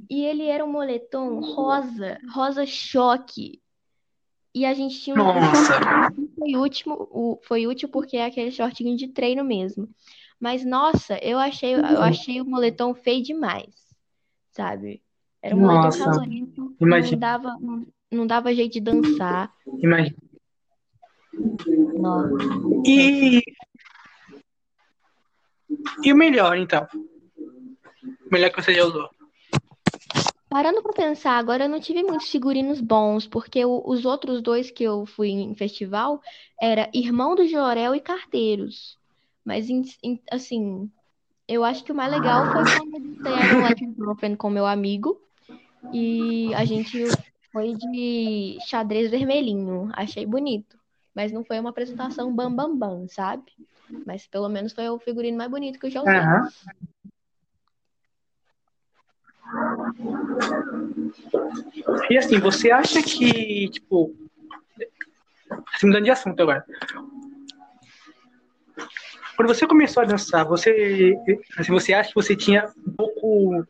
E 0.08 0.24
ele 0.24 0.46
era 0.46 0.64
um 0.64 0.70
moletom 0.70 1.40
rosa, 1.40 2.18
rosa 2.32 2.66
choque. 2.66 3.60
E 4.54 4.66
a 4.66 4.74
gente 4.74 5.00
tinha 5.00 5.16
um 5.16 5.18
Nossa. 5.18 5.80
foi 6.38 6.56
útil, 6.56 6.92
o, 7.10 7.38
foi 7.42 7.66
útil 7.66 7.88
porque 7.88 8.18
é 8.18 8.26
aquele 8.26 8.50
shortinho 8.50 8.96
de 8.96 9.08
treino 9.08 9.42
mesmo. 9.42 9.88
Mas 10.38 10.64
nossa, 10.64 11.16
eu 11.22 11.38
achei, 11.38 11.74
eu 11.74 12.02
achei 12.02 12.40
o 12.40 12.44
moletom 12.44 12.94
feio 12.94 13.22
demais, 13.22 13.74
sabe? 14.50 15.02
Era 15.40 15.56
um 15.56 15.60
moletom 15.60 15.84
Nossa. 15.84 16.04
calorento, 16.04 16.76
não 16.78 16.86
Imagina. 16.88 17.16
dava, 17.16 17.58
não, 17.58 17.86
não 18.10 18.26
dava 18.26 18.54
jeito 18.54 18.74
de 18.74 18.80
dançar. 18.80 19.50
Imagina. 19.78 20.16
E. 22.86 23.42
E 26.04 26.12
o 26.12 26.16
melhor, 26.16 26.56
então? 26.56 26.86
O 26.94 28.32
melhor 28.32 28.50
que 28.50 28.62
você 28.62 28.74
já 28.74 28.84
usou? 28.84 29.08
Parando 30.48 30.82
pra 30.82 30.92
pensar, 30.92 31.38
agora 31.38 31.64
eu 31.64 31.68
não 31.68 31.80
tive 31.80 32.02
muitos 32.02 32.28
figurinos 32.30 32.78
bons, 32.80 33.26
porque 33.26 33.64
o- 33.64 33.82
os 33.86 34.04
outros 34.04 34.42
dois 34.42 34.70
que 34.70 34.84
eu 34.84 35.06
fui 35.06 35.30
em 35.30 35.54
festival 35.54 36.20
era 36.60 36.90
Irmão 36.92 37.34
do 37.34 37.46
Jorel 37.48 37.94
e 37.94 38.00
Carteiros. 38.00 38.98
Mas, 39.44 39.66
assim, 40.30 40.90
eu 41.48 41.64
acho 41.64 41.82
que 41.82 41.90
o 41.90 41.94
mais 41.94 42.12
legal 42.12 42.44
foi 42.52 42.64
quando 42.64 42.94
eu 42.94 43.00
dancei 43.00 43.32
I 43.34 43.48
Don't 43.48 43.62
Like 43.62 43.82
Your 43.84 43.94
Girlfriend 43.94 44.36
com 44.36 44.50
meu 44.50 44.66
amigo 44.66 45.18
e 45.92 46.52
a 46.54 46.66
gente 46.66 47.02
foi 47.50 47.74
de 47.74 48.58
xadrez 48.68 49.10
vermelhinho. 49.10 49.88
Achei 49.94 50.26
bonito, 50.26 50.76
mas 51.14 51.32
não 51.32 51.44
foi 51.44 51.58
uma 51.58 51.70
apresentação 51.70 52.34
bam 52.34 52.54
bam 52.54 52.76
bam, 52.76 53.06
sabe? 53.08 53.52
Mas 54.06 54.26
pelo 54.26 54.48
menos 54.48 54.72
foi 54.72 54.88
o 54.88 54.98
figurino 54.98 55.36
mais 55.36 55.50
bonito 55.50 55.78
que 55.78 55.86
eu 55.86 55.90
já 55.90 56.00
usei. 56.02 56.14
Aham. 56.14 56.48
E 62.10 62.16
assim, 62.16 62.38
você 62.38 62.70
acha 62.70 63.02
que, 63.02 63.68
tipo. 63.68 64.14
Assim, 65.74 65.86
mudando 65.86 66.04
de 66.04 66.10
assunto 66.10 66.40
agora. 66.40 66.64
Quando 69.36 69.48
você 69.48 69.66
começou 69.66 70.02
a 70.02 70.06
dançar, 70.06 70.46
você, 70.46 71.14
assim, 71.58 71.72
você 71.72 71.92
acha 71.92 72.08
que 72.08 72.14
você 72.14 72.34
tinha 72.34 72.72
um 72.86 72.92
pouco. 72.92 73.66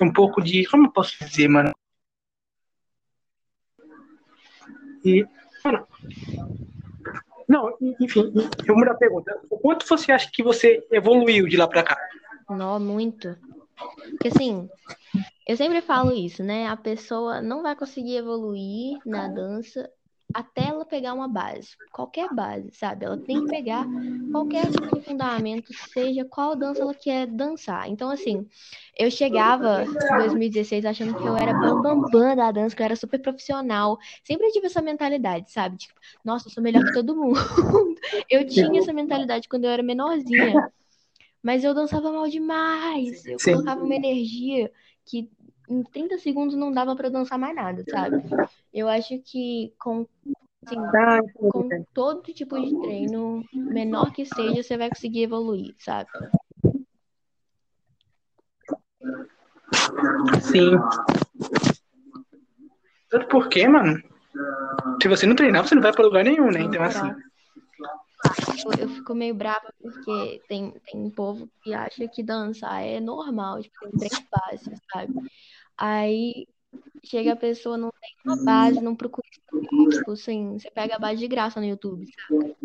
Um 0.00 0.12
pouco 0.12 0.42
de. 0.42 0.66
Como 0.66 0.86
eu 0.86 0.92
posso 0.92 1.18
dizer, 1.24 1.48
mano? 1.48 1.72
E. 5.04 5.26
Não, 7.48 7.76
enfim, 8.00 8.32
eu 8.34 8.66
vou 8.66 8.78
mudar 8.78 8.92
a 8.92 8.96
pergunta. 8.96 9.38
O 9.50 9.58
quanto 9.58 9.86
você 9.86 10.10
acha 10.10 10.28
que 10.32 10.42
você 10.42 10.84
evoluiu 10.90 11.46
de 11.46 11.56
lá 11.56 11.68
pra 11.68 11.82
cá? 11.82 11.96
Não, 12.50 12.78
muito. 12.80 13.36
Porque 14.10 14.28
assim, 14.28 14.68
eu 15.46 15.56
sempre 15.56 15.80
falo 15.80 16.12
isso, 16.12 16.42
né? 16.42 16.66
A 16.66 16.76
pessoa 16.76 17.40
não 17.40 17.62
vai 17.62 17.76
conseguir 17.76 18.16
evoluir 18.16 18.98
na 19.04 19.28
dança 19.28 19.88
até 20.32 20.66
ela 20.66 20.84
pegar 20.84 21.14
uma 21.14 21.28
base. 21.28 21.70
Qualquer 21.92 22.28
base, 22.32 22.70
sabe? 22.72 23.04
Ela 23.06 23.16
tem 23.16 23.44
que 23.44 23.50
pegar 23.50 23.86
qualquer 24.30 24.70
tipo 24.70 24.94
de 24.94 25.00
fundamento, 25.00 25.72
seja 25.92 26.24
qual 26.24 26.54
dança 26.54 26.82
ela 26.82 26.94
quer 26.94 27.26
dançar. 27.26 27.88
Então, 27.88 28.10
assim, 28.10 28.46
eu 28.98 29.10
chegava 29.10 29.84
em 29.84 30.16
2016 30.16 30.84
achando 30.84 31.14
que 31.14 31.26
eu 31.26 31.36
era 31.36 31.54
bambambam 31.54 32.02
bam, 32.02 32.10
bam 32.10 32.36
da 32.36 32.52
dança, 32.52 32.76
que 32.76 32.82
eu 32.82 32.84
era 32.84 32.96
super 32.96 33.20
profissional. 33.20 33.98
Sempre 34.24 34.50
tive 34.50 34.66
essa 34.66 34.82
mentalidade, 34.82 35.50
sabe? 35.50 35.78
Tipo, 35.78 35.94
nossa, 36.24 36.48
eu 36.48 36.52
sou 36.52 36.62
melhor 36.62 36.84
que 36.84 36.92
todo 36.92 37.16
mundo. 37.16 37.38
Eu 38.30 38.46
tinha 38.46 38.80
essa 38.80 38.92
mentalidade 38.92 39.48
quando 39.48 39.64
eu 39.64 39.70
era 39.70 39.82
menorzinha. 39.82 40.70
Mas 41.42 41.64
eu 41.64 41.74
dançava 41.74 42.10
mal 42.12 42.28
demais. 42.28 43.24
Eu 43.26 43.38
Sim. 43.38 43.52
colocava 43.52 43.84
uma 43.84 43.94
energia 43.94 44.70
que 45.04 45.30
em 45.68 45.82
30 45.82 46.18
segundos 46.18 46.56
não 46.56 46.70
dava 46.72 46.94
pra 46.94 47.08
dançar 47.08 47.38
mais 47.38 47.54
nada, 47.54 47.84
sabe? 47.88 48.22
Eu 48.72 48.88
acho 48.88 49.18
que 49.18 49.72
com, 49.78 50.06
assim, 50.64 50.76
com 51.34 51.68
todo 51.92 52.32
tipo 52.32 52.60
de 52.60 52.78
treino, 52.80 53.44
menor 53.52 54.12
que 54.12 54.24
seja, 54.24 54.62
você 54.62 54.76
vai 54.76 54.88
conseguir 54.88 55.22
evoluir, 55.22 55.74
sabe? 55.78 56.08
Sim. 60.40 60.72
Tanto 63.08 63.26
porque, 63.28 63.66
mano, 63.68 64.02
se 65.00 65.08
você 65.08 65.26
não 65.26 65.36
treinar, 65.36 65.66
você 65.66 65.74
não 65.74 65.82
vai 65.82 65.92
pra 65.92 66.04
lugar 66.04 66.24
nenhum, 66.24 66.50
né? 66.50 66.60
Então, 66.60 66.82
assim, 66.82 67.14
Eu, 68.64 68.82
eu 68.82 68.88
fico 68.88 69.14
meio 69.14 69.34
brava 69.34 69.72
porque 69.80 70.42
tem, 70.48 70.70
tem 70.70 71.00
um 71.00 71.10
povo 71.10 71.48
que 71.62 71.72
acha 71.72 72.06
que 72.08 72.22
dançar 72.22 72.82
é 72.82 73.00
normal, 73.00 73.62
tipo, 73.62 73.78
tem 73.80 73.90
três 73.90 74.20
passos, 74.30 74.78
sabe? 74.92 75.12
Aí 75.76 76.46
chega 77.04 77.32
a 77.32 77.36
pessoa, 77.36 77.76
não 77.76 77.90
tem 78.00 78.14
uma 78.24 78.44
base, 78.44 78.80
não 78.80 78.94
procura 78.96 79.26
tipo 79.90 80.12
assim, 80.12 80.58
você 80.58 80.70
pega 80.70 80.96
a 80.96 80.98
base 80.98 81.18
de 81.20 81.28
graça 81.28 81.60
no 81.60 81.66
YouTube, 81.66 82.06
sabe? 82.28 82.56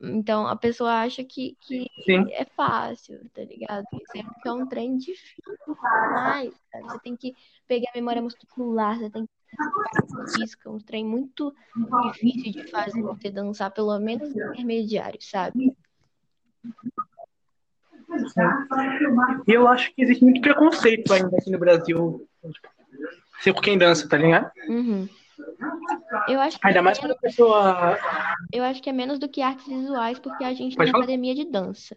Então 0.00 0.48
a 0.48 0.56
pessoa 0.56 1.02
acha 1.02 1.22
que, 1.22 1.56
que 1.60 1.88
sim. 2.04 2.26
é 2.32 2.44
fácil, 2.44 3.20
tá 3.32 3.44
ligado? 3.44 3.84
Sempre 4.10 4.34
que 4.42 4.48
é 4.48 4.52
um 4.52 4.66
treino 4.66 4.98
difícil 4.98 5.42
demais, 5.66 6.54
sabe? 6.72 6.84
Você 6.84 6.98
tem 7.00 7.16
que 7.16 7.34
pegar 7.68 7.90
a 7.90 7.96
memória 7.96 8.20
muscular, 8.20 8.98
você 8.98 9.10
tem 9.10 9.24
que 9.24 9.41
física, 10.34 10.70
um 10.70 10.78
trem 10.78 11.04
muito 11.04 11.54
difícil 12.12 12.52
de 12.52 12.70
fazer 12.70 13.02
você 13.02 13.30
dançar, 13.30 13.70
pelo 13.70 13.98
menos 13.98 14.28
intermediário, 14.30 15.18
sabe? 15.22 15.74
E 19.46 19.52
eu 19.52 19.66
acho 19.68 19.94
que 19.94 20.02
existe 20.02 20.24
muito 20.24 20.40
preconceito 20.40 21.12
ainda 21.12 21.36
aqui 21.36 21.50
no 21.50 21.58
Brasil. 21.58 22.28
Ser 23.40 23.52
com 23.54 23.60
quem 23.60 23.78
dança, 23.78 24.08
tá 24.08 24.16
ligado? 24.16 24.50
Uhum. 24.68 25.08
Eu 26.28 26.40
acho 26.40 26.58
que 26.58 26.66
Ainda 26.66 26.78
é 26.78 26.82
mais 26.82 26.98
quando 26.98 27.08
menos, 27.10 27.18
a 27.18 27.26
pessoa. 27.26 27.98
eu 28.52 28.62
acho 28.64 28.82
que 28.82 28.90
é 28.90 28.92
menos 28.92 29.18
do 29.18 29.28
que 29.28 29.40
artes 29.42 29.66
visuais, 29.66 30.18
porque 30.18 30.44
a 30.44 30.52
gente 30.52 30.76
Pode 30.76 30.86
tem 30.86 30.92
falar. 30.92 31.04
academia 31.04 31.34
de 31.34 31.44
dança. 31.44 31.96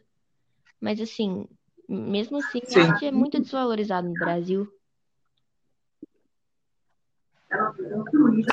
Mas 0.79 0.99
assim, 0.99 1.47
mesmo 1.87 2.37
assim, 2.37 2.61
Sim. 2.65 2.79
a 2.81 2.91
arte 2.93 3.05
é 3.05 3.11
muito 3.11 3.39
desvalorizada 3.39 4.07
no 4.07 4.13
Brasil. 4.13 4.67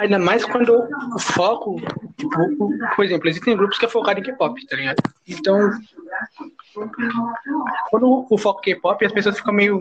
Ainda 0.01 0.19
mais 0.19 0.45
quando 0.45 0.87
o 1.15 1.19
foco, 1.19 1.77
tipo, 2.17 2.37
por 2.95 3.05
exemplo, 3.05 3.29
existem 3.29 3.57
grupos 3.57 3.79
que 3.79 3.87
é 3.87 3.89
focado 3.89 4.21
em 4.21 4.23
K-pop, 4.23 4.67
tá 4.67 4.77
ligado? 4.77 4.97
Então, 5.27 5.71
quando 7.91 8.27
o 8.31 8.39
foco 8.39 8.61
é 8.61 8.75
K-pop, 8.75 9.05
as 9.05 9.13
pessoas 9.13 9.37
ficam 9.39 9.55
meio. 9.55 9.81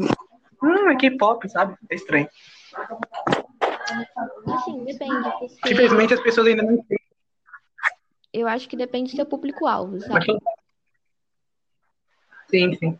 Hum, 0.64 0.90
é 0.90 0.96
K-pop, 0.96 1.48
sabe? 1.50 1.76
É 1.90 1.96
estranho. 1.96 2.28
Assim, 4.48 4.84
depende. 4.86 5.30
Porque 5.32 5.68
Simplesmente 5.68 6.14
as 6.14 6.22
pessoas 6.22 6.48
ainda 6.48 6.64
não 6.64 6.74
entendem. 6.74 6.98
eu 8.34 8.48
acho 8.48 8.68
que 8.70 8.78
depende 8.78 9.12
do 9.12 9.16
seu 9.16 9.26
público-alvo, 9.26 10.00
sabe? 10.02 10.26
Sim, 12.50 12.76
sim. 12.76 13.00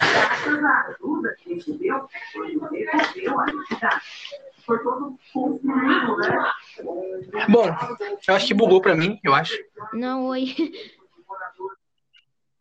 Graças 0.00 0.64
à 0.64 0.86
ajuda 0.88 1.34
que 1.38 1.54
recebeu, 1.54 2.08
ele 2.34 2.90
recebeu 2.90 3.38
a 3.40 3.46
todo 4.66 5.18
né? 5.62 6.52
Bom, 7.48 7.66
eu 8.28 8.34
acho 8.34 8.46
que 8.46 8.54
bugou 8.54 8.80
pra 8.80 8.94
mim, 8.94 9.18
eu 9.22 9.34
acho. 9.34 9.56
Não, 9.92 10.26
oi. 10.26 10.54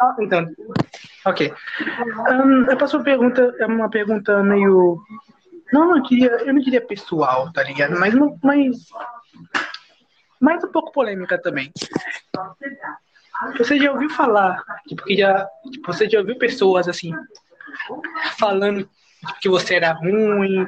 Ah, 0.02 0.16
então. 0.20 0.46
Ok. 1.26 1.54
Ahn, 2.28 2.66
eu 2.70 2.78
passo 2.78 2.98
uma 2.98 3.04
pergunta, 3.04 3.56
é 3.60 3.66
uma 3.66 3.90
pergunta 3.90 4.42
meio. 4.44 5.02
Não, 5.74 5.96
eu 5.96 6.04
queria, 6.04 6.30
eu 6.46 6.54
não 6.54 6.62
diria 6.62 6.82
pessoal, 6.86 7.52
tá 7.54 7.64
ligado? 7.64 8.00
Mas, 8.00 8.14
não- 8.14 8.38
mas, 8.44 8.78
mas 10.40 10.64
um 10.64 10.72
pouco 10.72 10.92
polêmica 10.92 11.40
também. 11.42 11.72
Você 13.58 13.78
já 13.80 13.92
ouviu 13.92 14.10
falar, 14.10 14.62
tipo, 14.88 15.04
que 15.04 15.16
já, 15.16 15.48
tipo, 15.72 15.88
você 15.88 16.10
já 16.10 16.20
ouviu 16.20 16.38
pessoas 16.38 16.88
assim 16.88 17.14
falando 18.38 18.90
que 19.42 19.50
você 19.50 19.76
era 19.76 19.94
ruim, 19.94 20.68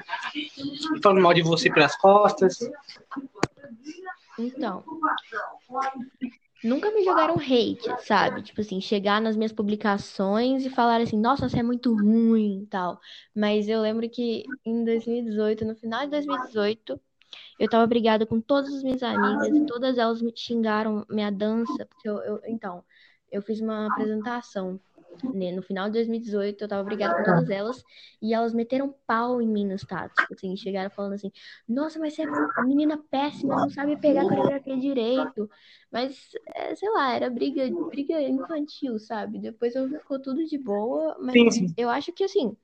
falando 1.02 1.22
mal 1.22 1.34
de 1.34 1.42
você 1.42 1.72
pelas 1.72 1.96
costas? 1.98 2.60
Então, 4.38 4.84
nunca 6.64 6.92
me 6.92 7.04
jogaram 7.04 7.36
hate, 7.36 7.90
sabe? 8.06 8.42
Tipo 8.42 8.62
assim, 8.62 8.80
chegar 8.80 9.22
nas 9.22 9.36
minhas 9.36 9.52
publicações 9.52 10.66
e 10.66 10.70
falar 10.70 11.02
assim, 11.02 11.20
nossa, 11.20 11.48
você 11.48 11.60
é 11.60 11.64
muito 11.64 11.94
ruim 11.94 12.64
e 12.64 12.68
tal. 12.68 13.00
Mas 13.36 13.68
eu 13.68 13.82
lembro 13.82 14.10
que 14.10 14.44
em 14.66 14.84
2018, 14.84 15.66
no 15.66 15.76
final 15.76 16.02
de 16.02 16.12
2018, 16.12 17.00
eu 17.62 17.70
tava 17.70 17.88
brigada 17.88 18.26
com 18.26 18.42
todas 18.42 18.74
as 18.74 18.84
minhas 18.84 19.04
amigas 19.04 19.56
e 19.56 19.62
todas 19.62 19.98
elas 19.98 20.22
me 20.22 20.34
xingaram 20.36 21.06
minha 21.10 21.32
dança, 21.32 21.86
porque 21.86 22.08
eu, 22.10 22.18
eu- 22.24 22.42
então, 22.48 22.84
eu 23.32 23.42
fiz 23.42 23.62
uma 23.62 23.88
apresentação, 23.88 24.80
né, 25.34 25.52
no 25.52 25.62
final 25.64 25.88
de 25.88 25.94
2018, 25.94 26.64
eu 26.64 26.68
tava 26.68 26.84
brigada 26.84 27.16
com 27.16 27.24
todas 27.24 27.50
elas 27.50 27.84
e 28.22 28.34
elas 28.34 28.54
meteram 28.54 28.94
pau 29.08 29.42
em 29.42 29.48
mim 29.48 29.66
no 29.68 29.76
status, 29.78 30.20
tipo 30.20 30.34
assim, 30.34 30.56
chegaram 30.58 30.90
falando 30.90 31.14
assim, 31.14 31.32
nossa, 31.68 32.00
mas 32.00 32.14
você 32.16 32.24
é 32.24 32.28
uma 32.28 32.68
menina 32.68 32.98
péssima, 33.10 33.56
não 33.56 33.70
sabe 33.70 33.96
pegar 33.98 34.24
a 34.24 34.26
coreografia 34.26 34.78
direito. 34.78 35.50
Mas, 35.92 36.30
é, 36.56 36.76
sei 36.76 36.90
lá, 36.90 37.14
era 37.14 37.30
briga, 37.30 37.64
briga 37.90 38.22
infantil, 38.22 39.00
sabe? 39.00 39.40
Depois 39.40 39.76
eu 39.76 39.90
ficou 39.90 40.20
tudo 40.22 40.46
de 40.46 40.58
boa, 40.58 41.18
mas 41.20 41.44
Sim, 41.44 41.52
sim. 41.52 41.76
eu 41.78 41.90
acho 41.90 42.12
que 42.14 42.24
assim, 42.24 42.56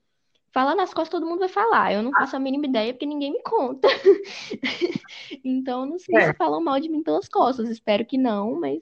falar 0.53 0.75
nas 0.75 0.93
costas 0.93 1.09
todo 1.19 1.27
mundo 1.27 1.39
vai 1.39 1.49
falar. 1.49 1.93
Eu 1.93 2.01
não 2.03 2.11
faço 2.11 2.35
a 2.35 2.39
mínima 2.39 2.65
ideia 2.65 2.93
porque 2.93 3.05
ninguém 3.05 3.31
me 3.33 3.41
conta. 3.43 3.87
Então, 5.43 5.85
não 5.85 5.99
sei 5.99 6.15
É. 6.17 6.27
se 6.27 6.33
falam 6.33 6.61
mal 6.63 6.79
de 6.79 6.89
mim 6.89 7.03
pelas 7.03 7.27
costas. 7.29 7.69
Espero 7.69 8.05
que 8.05 8.17
não, 8.17 8.59
mas 8.59 8.81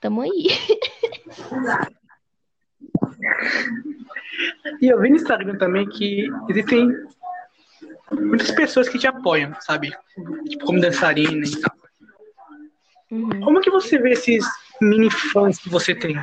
tamo 0.00 0.20
aí. 0.20 0.46
E 4.80 4.86
eu 4.88 5.00
vi 5.00 5.10
no 5.10 5.16
Instagram 5.16 5.56
também 5.58 5.88
que 5.88 6.28
existem 6.48 6.88
muitas 8.12 8.50
pessoas 8.50 8.88
que 8.88 8.98
te 8.98 9.06
apoiam, 9.06 9.54
sabe? 9.60 9.92
Tipo, 10.48 10.66
como 10.66 10.80
dançarina 10.80 11.46
e 11.46 11.60
tal. 11.60 11.76
Uhum. 13.10 13.40
Como 13.40 13.60
que 13.60 13.70
você 13.70 13.98
vê 13.98 14.10
esses 14.12 14.44
mini 14.80 15.10
fãs 15.10 15.58
que 15.58 15.68
você 15.68 15.94
tem? 15.94 16.16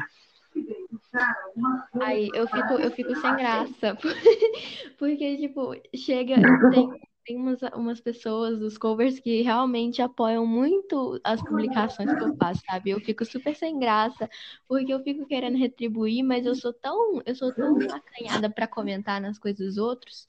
Aí 2.01 2.29
eu 2.33 2.47
fico, 2.47 2.73
eu 2.73 2.91
fico 2.91 3.15
sem 3.15 3.35
graça. 3.35 3.97
Porque, 4.97 5.37
tipo, 5.37 5.73
chega, 5.95 6.35
tem, 6.71 6.89
tem 7.25 7.37
umas, 7.37 7.59
umas 7.75 7.99
pessoas 7.99 8.59
dos 8.59 8.77
covers 8.77 9.19
que 9.19 9.41
realmente 9.41 10.01
apoiam 10.01 10.45
muito 10.45 11.19
as 11.23 11.41
publicações 11.41 12.13
que 12.13 12.23
eu 12.23 12.35
faço, 12.37 12.61
sabe? 12.65 12.91
Eu 12.91 12.99
fico 13.01 13.25
super 13.25 13.55
sem 13.55 13.77
graça, 13.77 14.29
porque 14.67 14.93
eu 14.93 15.03
fico 15.03 15.25
querendo 15.25 15.57
retribuir, 15.57 16.23
mas 16.23 16.45
eu 16.45 16.55
sou 16.55 16.73
tão, 16.73 17.21
eu 17.25 17.35
sou 17.35 17.53
tão 17.53 17.77
acanhada 17.91 18.49
pra 18.49 18.67
comentar 18.67 19.19
nas 19.19 19.37
coisas 19.37 19.65
dos 19.65 19.77
outros. 19.77 20.27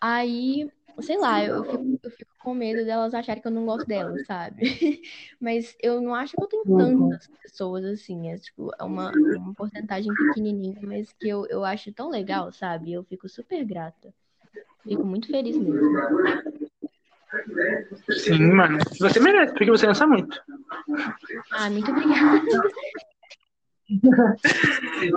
Aí, 0.00 0.70
sei 1.00 1.18
lá, 1.18 1.44
eu 1.44 1.64
fico, 1.64 2.00
eu 2.02 2.10
fico 2.10 2.30
com 2.38 2.54
medo 2.54 2.84
delas 2.84 3.14
acharem 3.14 3.40
que 3.40 3.48
eu 3.48 3.52
não 3.52 3.66
gosto 3.66 3.86
delas, 3.86 4.24
sabe? 4.26 4.60
Mas 5.40 5.76
eu 5.80 6.00
não 6.00 6.14
acho 6.14 6.36
que 6.36 6.42
eu 6.42 6.48
tenho 6.48 6.64
tantas 6.64 7.28
pessoas 7.42 7.84
assim, 7.84 8.30
é 8.30 8.38
tipo, 8.38 8.70
é 8.78 8.84
uma, 8.84 9.12
uma 9.12 9.54
porcentagem 9.54 10.14
pequenininha, 10.14 10.80
mas 10.82 11.12
que 11.12 11.28
eu, 11.28 11.46
eu 11.46 11.64
acho 11.64 11.92
tão 11.92 12.08
legal, 12.10 12.52
sabe? 12.52 12.92
Eu 12.92 13.02
fico 13.04 13.28
super 13.28 13.64
grata. 13.64 14.12
Fico 14.82 15.04
muito 15.04 15.28
feliz 15.28 15.56
mesmo. 15.56 15.80
Sim, 18.10 18.52
mano. 18.52 18.78
Você 18.98 19.20
merece, 19.20 19.52
porque 19.52 19.70
você 19.70 19.86
dança 19.86 20.06
muito. 20.06 20.40
Ah, 21.52 21.70
muito 21.70 21.90
obrigada. 21.90 22.40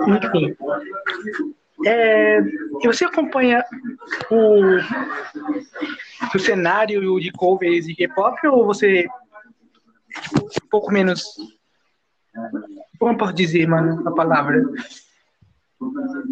Enfim. 0.08 0.56
É, 1.86 2.40
você 2.84 3.04
acompanha 3.04 3.64
o, 4.30 4.60
o 6.34 6.38
cenário 6.38 7.18
de 7.20 7.30
covers 7.32 7.86
de 7.86 7.94
K-pop 7.94 8.46
ou 8.48 8.64
você 8.64 9.06
um 10.34 10.68
pouco 10.70 10.92
menos. 10.92 11.24
Como 12.98 13.16
posso 13.18 13.32
dizer, 13.32 13.66
mano, 13.66 14.06
a 14.08 14.12
palavra? 14.12 14.62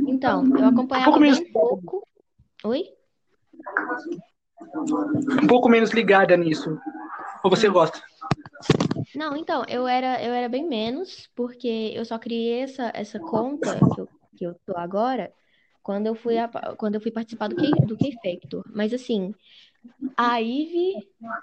Então, 0.06 0.44
eu 0.56 0.66
acompanhava 0.66 1.04
pouco 1.06 1.20
menos- 1.20 1.40
pouco. 1.52 2.08
Oi? 2.64 2.84
Um 5.42 5.46
pouco 5.46 5.68
menos 5.68 5.90
ligada 5.90 6.36
nisso. 6.36 6.78
Ou 7.42 7.50
você 7.50 7.68
gosta? 7.68 8.00
Não, 9.14 9.36
então, 9.36 9.64
eu 9.68 9.86
era, 9.86 10.22
eu 10.22 10.32
era 10.32 10.48
bem 10.48 10.66
menos, 10.66 11.28
porque 11.34 11.92
eu 11.94 12.04
só 12.04 12.18
criei 12.18 12.60
essa, 12.62 12.90
essa 12.94 13.18
conta 13.18 13.78
que 13.94 14.00
eu, 14.00 14.08
que 14.36 14.44
eu 14.46 14.54
tô 14.64 14.76
agora 14.76 15.32
quando 15.82 16.06
eu 16.06 16.14
fui, 16.14 16.38
a- 16.38 16.48
quando 16.78 16.94
eu 16.96 17.00
fui 17.00 17.10
participar 17.10 17.48
do 17.48 17.56
K, 17.56 17.70
do 17.86 17.96
K-Factor. 17.96 18.64
Mas 18.74 18.92
assim, 18.92 19.34
a 20.16 20.36
Ivy, 20.36 20.94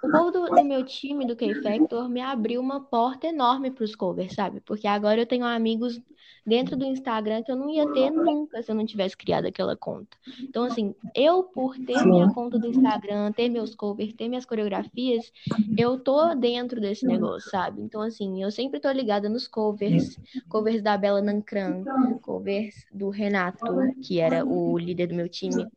o 0.03 0.11
povo 0.11 0.31
do, 0.31 0.45
do 0.45 0.63
meu 0.63 0.83
time 0.83 1.25
do 1.25 1.35
K-Factor 1.35 2.09
me 2.09 2.21
abriu 2.21 2.61
uma 2.61 2.81
porta 2.81 3.27
enorme 3.27 3.71
pros 3.71 3.95
covers, 3.95 4.33
sabe? 4.33 4.61
Porque 4.61 4.87
agora 4.87 5.21
eu 5.21 5.25
tenho 5.25 5.45
amigos 5.45 5.99
dentro 6.45 6.75
do 6.75 6.85
Instagram 6.85 7.43
que 7.43 7.51
eu 7.51 7.55
não 7.55 7.69
ia 7.69 7.91
ter 7.91 8.09
nunca 8.09 8.61
se 8.61 8.71
eu 8.71 8.75
não 8.75 8.85
tivesse 8.85 9.15
criado 9.15 9.45
aquela 9.45 9.75
conta. 9.75 10.17
Então, 10.41 10.63
assim, 10.63 10.95
eu, 11.15 11.43
por 11.43 11.77
ter 11.77 12.03
minha 12.05 12.31
conta 12.33 12.57
do 12.57 12.67
Instagram, 12.67 13.31
ter 13.31 13.49
meus 13.49 13.75
covers, 13.75 14.13
ter 14.13 14.27
minhas 14.27 14.45
coreografias, 14.45 15.31
eu 15.77 15.99
tô 15.99 16.33
dentro 16.35 16.79
desse 16.81 17.05
negócio, 17.05 17.49
sabe? 17.49 17.81
Então, 17.81 18.01
assim, 18.01 18.41
eu 18.41 18.51
sempre 18.51 18.79
tô 18.79 18.91
ligada 18.91 19.29
nos 19.29 19.47
covers, 19.47 20.17
covers 20.47 20.81
da 20.81 20.97
Bela 20.97 21.21
Nancran, 21.21 21.83
covers 22.21 22.85
do 22.91 23.09
Renato, 23.09 23.65
que 24.01 24.19
era 24.19 24.45
o 24.45 24.77
líder 24.77 25.07
do 25.07 25.15
meu 25.15 25.29
time, 25.29 25.67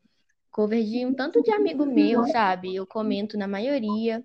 covers 0.52 0.88
de 0.88 1.04
um 1.04 1.14
tanto 1.14 1.42
de 1.42 1.50
amigo 1.50 1.84
meu, 1.84 2.24
sabe? 2.28 2.76
Eu 2.76 2.86
comento 2.86 3.36
na 3.36 3.48
maioria. 3.48 4.22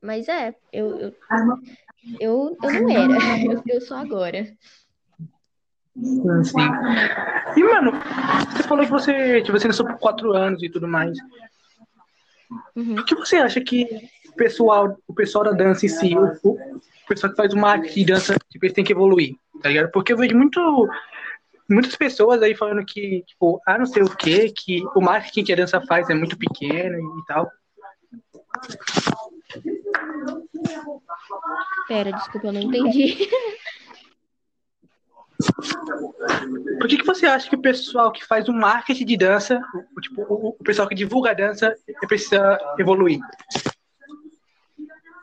Mas 0.00 0.28
é, 0.28 0.54
eu, 0.72 0.98
eu, 0.98 1.14
eu, 2.20 2.56
eu 2.62 2.72
não 2.72 2.90
era, 2.90 3.44
eu, 3.44 3.62
eu 3.66 3.80
sou 3.80 3.96
agora. 3.96 4.46
Sim, 5.96 6.44
sim. 6.44 6.58
E, 7.56 7.62
mano, 7.62 7.92
você 8.52 8.62
falou 8.64 8.84
que 8.84 8.90
você, 8.90 9.42
que 9.42 9.52
você 9.52 9.66
nasceu 9.66 9.86
por 9.86 9.98
quatro 9.98 10.32
anos 10.32 10.62
e 10.62 10.68
tudo 10.68 10.86
mais. 10.86 11.16
Uhum. 12.76 12.98
O 12.98 13.04
que 13.04 13.14
você 13.14 13.36
acha 13.36 13.60
que 13.60 13.86
o 14.28 14.32
pessoal, 14.36 14.96
o 15.06 15.14
pessoal 15.14 15.44
da 15.44 15.52
dança 15.52 15.86
em 15.86 15.88
si, 15.88 16.16
o, 16.16 16.26
o 16.44 17.06
pessoal 17.08 17.30
que 17.30 17.36
faz 17.36 17.52
uma 17.52 17.70
arte 17.70 17.94
de 17.94 18.04
dança, 18.04 18.36
tipo, 18.50 18.64
eles 18.64 18.74
têm 18.74 18.84
que 18.84 18.92
evoluir, 18.92 19.36
tá 19.62 19.68
ligado? 19.68 19.90
Porque 19.90 20.12
eu 20.12 20.16
vejo 20.16 20.36
muito, 20.36 20.88
muitas 21.68 21.96
pessoas 21.96 22.42
aí 22.42 22.54
falando 22.54 22.84
que, 22.84 23.22
tipo, 23.26 23.60
ah, 23.66 23.78
não 23.78 23.86
sei 23.86 24.02
o 24.02 24.16
quê, 24.16 24.52
que 24.54 24.82
o 24.94 25.00
marketing 25.00 25.44
que 25.44 25.52
a 25.52 25.56
dança 25.56 25.80
faz 25.80 26.08
é 26.10 26.14
muito 26.14 26.36
pequeno 26.36 26.98
e 27.18 27.24
tal. 27.26 27.50
Pera, 31.88 32.12
desculpa, 32.12 32.48
eu 32.48 32.52
não 32.52 32.60
entendi. 32.60 33.28
Por 36.78 36.88
que, 36.88 36.98
que 36.98 37.06
você 37.06 37.26
acha 37.26 37.48
que 37.48 37.56
o 37.56 37.60
pessoal 37.60 38.12
que 38.12 38.24
faz 38.24 38.48
o 38.48 38.52
marketing 38.52 39.04
de 39.04 39.16
dança, 39.16 39.60
o, 39.96 40.00
tipo, 40.00 40.22
o, 40.22 40.48
o 40.50 40.64
pessoal 40.64 40.88
que 40.88 40.94
divulga 40.94 41.30
a 41.30 41.34
dança, 41.34 41.74
precisa 42.06 42.58
evoluir? 42.78 43.18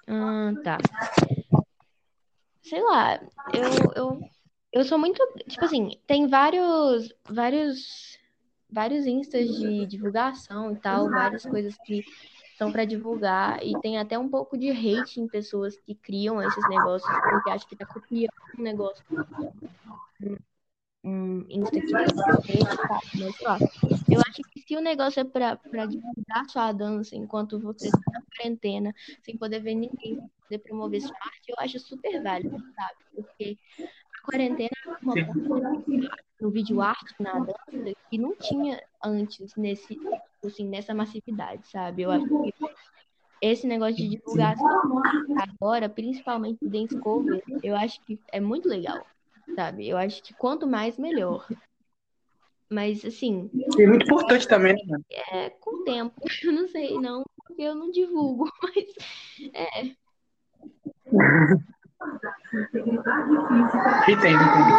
Ah, 0.08 0.52
tá. 0.64 0.78
Sei 2.62 2.82
lá, 2.82 3.20
eu, 3.54 3.92
eu, 3.96 4.22
eu 4.72 4.84
sou 4.84 4.98
muito. 4.98 5.22
Tipo 5.48 5.66
assim, 5.66 5.92
tem 6.08 6.28
vários, 6.28 7.14
vários 7.30 8.20
vários 8.72 9.06
instas 9.06 9.50
de 9.58 9.86
divulgação 9.86 10.72
e 10.72 10.80
tal, 10.80 11.10
várias 11.10 11.46
coisas 11.46 11.76
que 11.86 12.04
são 12.58 12.72
para 12.72 12.86
divulgar 12.86 13.62
e 13.66 13.78
tem 13.82 13.98
até 13.98 14.18
um 14.18 14.30
pouco 14.30 14.58
de 14.58 14.70
hate 14.70 15.20
em 15.20 15.28
pessoas 15.28 15.76
que 15.78 15.94
criam 15.94 16.42
esses 16.42 16.70
negócios 16.70 17.12
porque 17.30 17.50
acho 17.50 17.68
que 17.68 17.76
tá 17.76 17.86
copiando 17.86 18.32
um 18.58 18.62
negócio 18.62 19.04
um 21.04 21.44
Insta 21.50 21.82
que 21.82 21.92
mas 21.92 23.42
ó, 23.42 23.58
eu 24.14 24.22
acho 24.22 24.42
que 24.52 24.62
se 24.62 24.78
o 24.78 24.82
negócio 24.82 25.20
é 25.20 25.24
para 25.24 25.86
divulgar 25.88 26.48
sua 26.48 26.72
dança 26.72 27.16
enquanto 27.16 27.60
você 27.60 27.88
está 27.88 28.12
na 28.12 28.22
quarentena, 28.22 28.94
sem 29.24 29.36
poder 29.36 29.60
ver 29.60 29.74
ninguém, 29.74 30.16
sem 30.16 30.30
poder 30.44 30.60
promover 30.60 31.02
sua 31.02 31.18
arte, 31.18 31.50
eu 31.50 31.56
acho 31.58 31.80
super 31.80 32.22
válido, 32.22 32.58
sabe? 32.76 33.00
Porque 33.16 33.58
quarentena 34.24 34.70
no 36.40 36.50
vídeo 36.50 36.82
arte, 36.82 37.14
na 37.20 37.40
dança, 37.40 37.96
que 38.10 38.18
não 38.18 38.36
tinha 38.36 38.82
antes 39.04 39.56
nesse, 39.56 40.00
assim, 40.44 40.68
nessa 40.68 40.94
massividade, 40.94 41.68
sabe? 41.68 42.04
Eu 42.04 42.12
acho 42.12 42.26
que 42.28 42.54
esse 43.42 43.68
negócio 43.68 43.96
de 43.96 44.08
divulgação 44.08 45.02
agora, 45.38 45.90
principalmente 45.90 46.68
dance 46.68 46.98
cover, 47.00 47.44
eu 47.64 47.76
acho 47.76 48.00
que 48.06 48.20
é 48.32 48.40
muito 48.40 48.68
legal 48.68 49.06
sabe? 49.56 49.88
Eu 49.88 49.98
acho 49.98 50.22
que 50.24 50.34
quanto 50.34 50.68
mais, 50.68 50.98
melhor. 50.98 51.48
Mas, 52.70 53.04
assim. 53.04 53.50
É 53.78 53.88
muito 53.88 54.06
importante 54.06 54.48
também, 54.48 54.76
né? 54.88 54.98
É, 55.10 55.50
com 55.50 55.82
o 55.82 55.84
tempo. 55.84 56.22
Eu 56.44 56.54
não 56.54 56.68
sei, 56.68 56.98
não, 57.00 57.24
porque 57.36 57.62
eu 57.62 57.76
não 57.76 57.92
divulgo, 57.92 58.50
mas. 58.64 58.86
É. 59.54 59.92
Entendo, 64.08 64.44
entendo. 64.44 64.76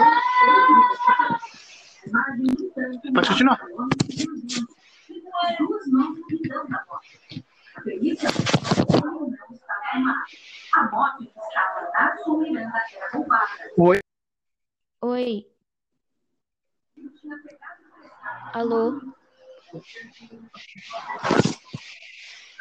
Pode 3.15 3.29
continuar. 3.29 3.61
Oi. 13.79 13.99
Oi. 15.01 15.47
Alô? 18.53 19.01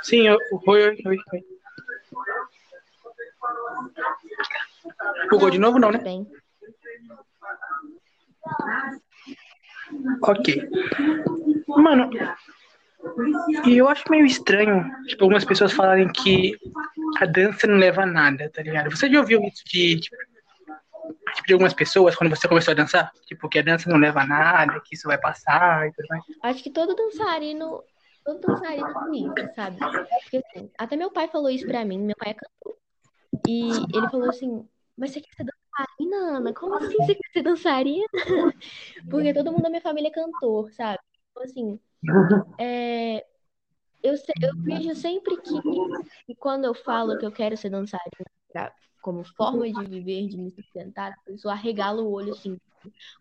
Sim, 0.04 0.28
eu, 0.28 0.38
oi, 0.67 0.84
oi, 0.84 0.97
oi, 1.06 1.17
oi. 1.34 1.61
Bugou 5.30 5.49
de 5.49 5.60
novo, 5.60 5.80
não, 5.80 5.91
né? 5.91 5.99
Bem. 5.99 6.27
Ok. 10.23 10.69
Mano, 11.67 12.10
e 13.65 13.77
eu 13.77 13.89
acho 13.89 14.04
meio 14.10 14.25
estranho, 14.25 14.89
tipo, 15.08 15.23
algumas 15.23 15.45
pessoas 15.45 15.73
falarem 15.73 16.12
que 16.12 16.56
a 17.19 17.25
dança 17.25 17.67
não 17.67 17.77
leva 17.77 18.04
a 18.04 18.06
nada, 18.06 18.49
tá 18.49 18.62
ligado? 18.62 18.89
Você 18.91 19.10
já 19.10 19.19
ouviu 19.19 19.41
isso 19.43 19.63
de, 19.65 19.99
tipo, 19.99 20.17
tipo, 21.36 21.47
de 21.47 21.54
algumas 21.54 21.73
pessoas 21.73 22.15
quando 22.15 22.30
você 22.30 22.47
começou 22.47 22.71
a 22.71 22.75
dançar? 22.75 23.12
Tipo, 23.25 23.49
que 23.49 23.60
a 23.60 23.63
dança 23.63 23.89
não 23.89 23.97
leva 23.97 24.21
a 24.21 24.27
nada, 24.27 24.80
que 24.82 24.95
isso 24.95 25.08
vai 25.08 25.17
passar 25.17 25.88
e 25.88 25.93
tudo 25.93 26.08
mais. 26.10 26.23
Acho 26.43 26.63
que 26.63 26.69
todo 26.69 26.95
dançarino, 26.95 27.84
todo 28.23 28.39
dançarino 28.39 28.93
tem 29.12 29.25
isso, 29.25 29.56
sabe? 29.56 29.77
Porque, 29.77 30.38
assim, 30.38 30.71
até 30.77 30.95
meu 30.95 31.12
pai 31.12 31.27
falou 31.27 31.49
isso 31.49 31.65
pra 31.65 31.86
mim, 31.86 31.99
meu 31.99 32.15
pai 32.17 32.32
é 32.32 32.34
cantor. 32.34 32.77
E 33.47 33.69
ele 33.95 34.10
falou 34.10 34.30
assim, 34.30 34.67
mas 34.97 35.12
você 35.12 35.21
quer 35.21 35.34
ser 35.36 35.45
dançarina, 35.45 36.38
Ana? 36.38 36.54
Como 36.54 36.75
assim 36.75 36.95
você 36.97 37.15
quer 37.15 37.30
ser 37.34 37.41
dançarina? 37.43 38.08
Porque 39.10 39.34
todo 39.34 39.51
mundo 39.51 39.63
da 39.63 39.69
minha 39.69 39.82
família 39.82 40.10
é 40.10 40.12
cantor, 40.12 40.71
sabe? 40.71 40.99
Então, 41.32 41.43
assim, 41.43 41.80
é, 42.60 43.25
eu, 44.04 44.13
eu 44.13 44.56
vejo 44.63 44.95
sempre 44.95 45.38
que, 45.38 46.36
quando 46.36 46.65
eu 46.65 46.73
falo 46.73 47.17
que 47.17 47.25
eu 47.25 47.32
quero 47.32 47.56
ser 47.56 47.69
dançarina 47.69 48.25
pra 48.51 48.73
como 49.01 49.23
forma 49.23 49.71
de 49.71 49.86
viver, 49.86 50.27
de 50.27 50.38
me 50.38 50.51
sustentar, 50.51 51.12
a 51.12 51.21
pessoa 51.25 51.54
arregala 51.54 52.01
o 52.01 52.12
olho 52.12 52.34
assim. 52.34 52.58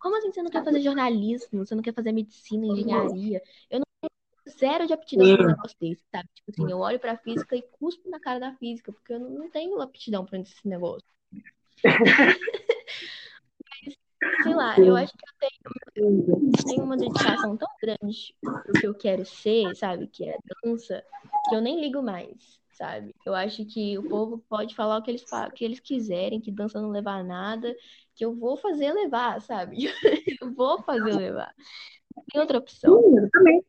Como 0.00 0.16
assim 0.16 0.32
você 0.32 0.42
não 0.42 0.50
quer 0.50 0.64
fazer 0.64 0.80
jornalismo? 0.80 1.64
Você 1.64 1.74
não 1.74 1.82
quer 1.82 1.94
fazer 1.94 2.12
medicina, 2.12 2.66
engenharia? 2.66 3.42
Eu 3.70 3.80
não 3.80 3.89
zero 4.50 4.86
de 4.86 4.92
aptidão 4.92 5.36
para 5.36 5.44
um 5.44 5.48
negócio 5.48 5.76
desse, 5.80 6.02
sabe? 6.10 6.28
Tipo 6.34 6.50
assim, 6.50 6.70
eu 6.70 6.78
olho 6.78 6.98
pra 6.98 7.16
física 7.16 7.56
e 7.56 7.62
cuspo 7.62 8.08
na 8.10 8.20
cara 8.20 8.38
da 8.38 8.54
física, 8.54 8.92
porque 8.92 9.14
eu 9.14 9.20
não 9.20 9.50
tenho 9.50 9.80
aptidão 9.80 10.24
para 10.24 10.38
esse 10.38 10.68
negócio. 10.68 11.06
Mas, 13.84 13.96
sei 14.42 14.54
lá, 14.54 14.78
eu 14.78 14.96
acho 14.96 15.12
que 15.12 15.24
eu 15.24 15.32
tenho, 15.40 15.60
eu 15.96 16.64
tenho 16.66 16.84
uma 16.84 16.96
dedicação 16.96 17.56
tão 17.56 17.68
grande 17.80 18.34
pro 18.42 18.72
que 18.80 18.86
eu 18.86 18.94
quero 18.94 19.24
ser, 19.24 19.74
sabe? 19.76 20.06
Que 20.06 20.28
é 20.28 20.36
dança, 20.62 21.02
que 21.48 21.54
eu 21.54 21.60
nem 21.60 21.80
ligo 21.80 22.02
mais 22.02 22.60
sabe? 22.80 23.14
Eu 23.26 23.34
acho 23.34 23.66
que 23.66 23.98
o 23.98 24.08
povo 24.08 24.42
pode 24.48 24.74
falar 24.74 24.96
o 24.96 25.02
que 25.02 25.10
eles, 25.10 25.22
o 25.22 25.50
que 25.50 25.64
eles 25.64 25.80
quiserem, 25.80 26.40
que 26.40 26.50
dança 26.50 26.80
não 26.80 26.88
levar 26.88 27.20
a 27.20 27.22
nada, 27.22 27.76
que 28.14 28.24
eu 28.24 28.34
vou 28.34 28.56
fazer 28.56 28.90
levar, 28.92 29.38
sabe? 29.42 29.76
eu 30.40 30.54
vou 30.54 30.82
fazer 30.82 31.12
levar. 31.12 31.54
Tem 32.32 32.40
outra 32.40 32.58
opção. 32.58 33.02
Sim, 33.02 33.18
eu 33.18 33.30
também. 33.30 33.62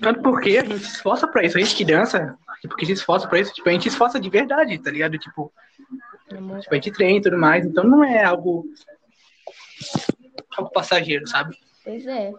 Tanto 0.00 0.22
porque 0.22 0.58
a 0.58 0.64
gente 0.64 0.78
se 0.80 0.96
esforça 0.96 1.26
pra 1.28 1.44
isso, 1.44 1.56
a 1.56 1.60
gente 1.60 1.76
que 1.76 1.84
dança, 1.84 2.36
porque 2.62 2.86
se 2.86 2.92
esforça 2.92 3.28
pra 3.28 3.40
isso, 3.40 3.52
tipo, 3.52 3.68
a 3.68 3.72
gente 3.72 3.82
se 3.82 3.88
esforça 3.88 4.18
de 4.20 4.28
verdade, 4.28 4.78
tá 4.78 4.90
ligado? 4.90 5.18
Tipo, 5.18 5.52
tipo 6.28 6.70
a 6.70 6.74
gente 6.74 6.92
treina 6.92 7.18
e 7.18 7.22
tudo 7.22 7.38
mais, 7.38 7.64
então 7.64 7.84
não 7.84 8.04
é 8.04 8.24
algo, 8.24 8.66
algo 10.56 10.70
passageiro, 10.70 11.26
sabe? 11.26 11.56
Pois 11.84 12.06
é. 12.06 12.32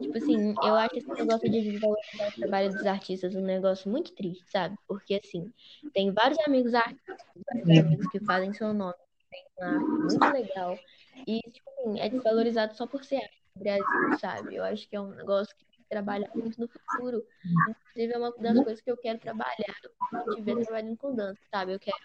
Tipo 0.00 0.16
assim, 0.16 0.54
eu 0.62 0.74
acho 0.76 0.96
esse 0.96 1.08
negócio 1.08 1.50
de 1.50 1.78
valorizar 1.78 2.28
o 2.28 2.40
trabalho 2.40 2.72
dos 2.72 2.86
artistas 2.86 3.34
um 3.34 3.42
negócio 3.42 3.90
muito 3.90 4.12
triste, 4.14 4.44
sabe? 4.50 4.74
Porque, 4.88 5.20
assim, 5.22 5.52
tem 5.92 6.10
vários 6.10 6.38
amigos 6.46 6.72
artistas, 6.72 7.18
vários 7.46 7.84
amigos 7.84 8.06
que 8.08 8.18
fazem 8.20 8.52
seu 8.54 8.72
nome, 8.72 8.94
tem 9.30 9.44
uma 9.58 9.74
arte 9.74 9.84
muito 9.84 10.32
legal. 10.32 10.78
E, 11.26 11.40
tipo 11.50 11.70
assim, 11.70 12.00
é 12.00 12.08
desvalorizado 12.08 12.74
só 12.74 12.86
por 12.86 13.04
ser 13.04 13.16
arte 13.16 13.39
Brasil, 13.60 14.18
sabe? 14.18 14.56
Eu 14.56 14.64
acho 14.64 14.88
que 14.88 14.96
é 14.96 15.00
um 15.00 15.10
negócio 15.10 15.54
que 15.56 15.64
tem 15.64 15.78
que 15.78 15.88
trabalhar 15.88 16.30
muito 16.34 16.60
no 16.60 16.68
futuro. 16.68 17.24
Inclusive, 17.68 18.12
é 18.12 18.18
uma 18.18 18.32
das 18.38 18.64
coisas 18.64 18.80
que 18.80 18.90
eu 18.90 18.96
quero 18.96 19.18
trabalhar 19.18 19.76
eu 20.12 20.32
estiver 20.32 20.64
trabalhando 20.64 20.96
com 20.96 21.14
dança, 21.14 21.40
sabe? 21.50 21.74
Eu 21.74 21.80
quero 21.80 21.96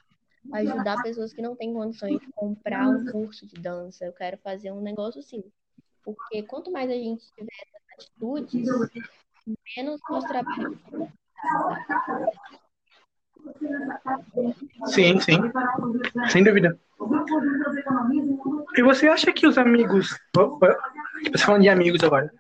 ajudar 0.54 1.02
pessoas 1.02 1.34
que 1.34 1.42
não 1.42 1.56
têm 1.56 1.74
condições 1.74 2.20
de 2.20 2.32
comprar 2.34 2.88
um 2.88 3.06
curso 3.12 3.48
de 3.48 3.60
dança. 3.60 4.06
Eu 4.06 4.14
quero 4.14 4.38
fazer 4.38 4.72
um 4.72 4.82
negócio 4.82 5.20
assim. 5.20 5.44
Porque 6.04 6.44
quanto 6.44 6.72
mais 6.72 6.90
a 6.90 6.94
gente 6.94 7.26
tiver 7.34 7.50
atitudes, 7.94 8.70
menos 9.76 10.00
nosso 10.10 10.28
trabalho. 10.28 10.80
Sim, 14.88 15.20
sim. 15.20 15.40
Sem 16.30 16.44
dúvida. 16.44 16.78
E 18.78 18.82
você 18.82 19.08
acha 19.08 19.32
que 19.32 19.48
os 19.48 19.58
amigos. 19.58 20.18
Você 21.32 21.44
falando 21.44 21.64
de 21.64 21.70
amigos 21.70 22.04
agora. 22.04 22.32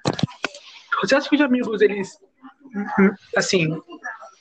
Você 1.01 1.15
acha 1.15 1.29
que 1.29 1.35
os 1.35 1.41
amigos, 1.41 1.81
eles. 1.81 2.19
Assim. 3.35 3.79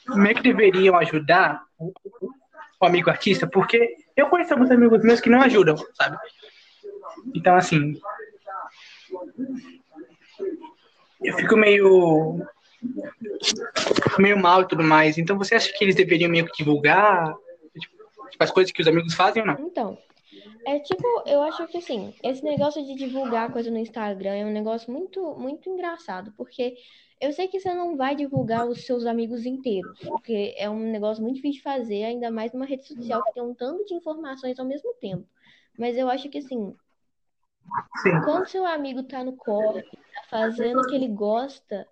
Como 0.07 0.27
é 0.27 0.35
que 0.35 0.43
deveriam 0.43 0.97
ajudar 0.97 1.63
o 1.79 2.87
amigo 2.87 3.09
artista? 3.09 3.47
Porque 3.47 3.97
eu 4.15 4.29
conheço 4.29 4.53
alguns 4.53 4.71
amigos 4.71 5.03
meus 5.03 5.21
que 5.21 5.31
não 5.31 5.41
ajudam, 5.41 5.77
sabe? 5.95 6.19
Então, 7.35 7.57
assim 7.57 7.99
eu 11.23 11.35
fico 11.37 11.57
meio 11.57 12.41
meio 14.19 14.39
mal 14.39 14.63
e 14.63 14.69
tudo 14.69 14.83
mais. 14.83 15.19
Então 15.19 15.39
você 15.39 15.55
acha 15.55 15.73
que 15.73 15.85
eles 15.85 15.95
deveriam 15.95 16.31
meio 16.31 16.47
que 16.47 16.57
divulgar 16.59 17.35
tipo, 17.79 18.43
as 18.43 18.51
coisas 18.51 18.73
que 18.73 18.83
os 18.83 18.89
amigos 18.89 19.15
fazem 19.15 19.43
ou 19.43 19.49
não? 19.49 19.59
Então, 19.61 19.99
é 20.67 20.79
tipo, 20.81 21.07
eu 21.27 21.43
acho 21.43 21.67
que 21.69 21.79
assim, 21.79 22.15
esse 22.23 22.43
negócio 22.43 22.85
de 22.85 22.95
divulgar 22.95 23.53
coisa 23.53 23.71
no 23.71 23.79
Instagram 23.79 24.35
é 24.35 24.45
um 24.45 24.53
negócio 24.53 24.93
muito 24.93 25.35
muito 25.37 25.69
engraçado, 25.69 26.33
porque 26.37 26.77
eu 27.21 27.33
sei 27.33 27.49
que 27.49 27.61
você 27.61 27.73
não 27.73 27.97
vai 27.97 28.15
divulgar 28.15 28.67
os 28.67 28.85
seus 28.85 29.07
amigos 29.07 29.47
inteiros, 29.47 29.99
porque 30.01 30.55
é 30.57 30.69
um 30.69 30.91
negócio 30.91 31.23
muito 31.23 31.37
difícil 31.37 31.59
de 31.59 31.63
fazer, 31.63 32.05
ainda 32.05 32.31
mais 32.31 32.53
numa 32.53 32.67
rede 32.67 32.87
social 32.87 33.23
que 33.25 33.33
tem 33.33 33.43
um 33.43 33.55
tanto 33.55 33.85
de 33.85 33.95
informações 33.95 34.59
ao 34.59 34.67
mesmo 34.67 34.93
tempo. 34.95 35.27
Mas 35.79 35.97
eu 35.97 36.09
acho 36.09 36.29
que 36.29 36.39
assim, 36.39 36.75
Sim. 38.03 38.21
quando 38.25 38.49
seu 38.49 38.67
amigo 38.67 39.03
tá 39.03 39.23
no 39.23 39.37
corre, 39.37 39.85
fazendo 40.29 40.81
o 40.81 40.87
que 40.87 40.95
ele 40.95 41.09
gosta, 41.09 41.87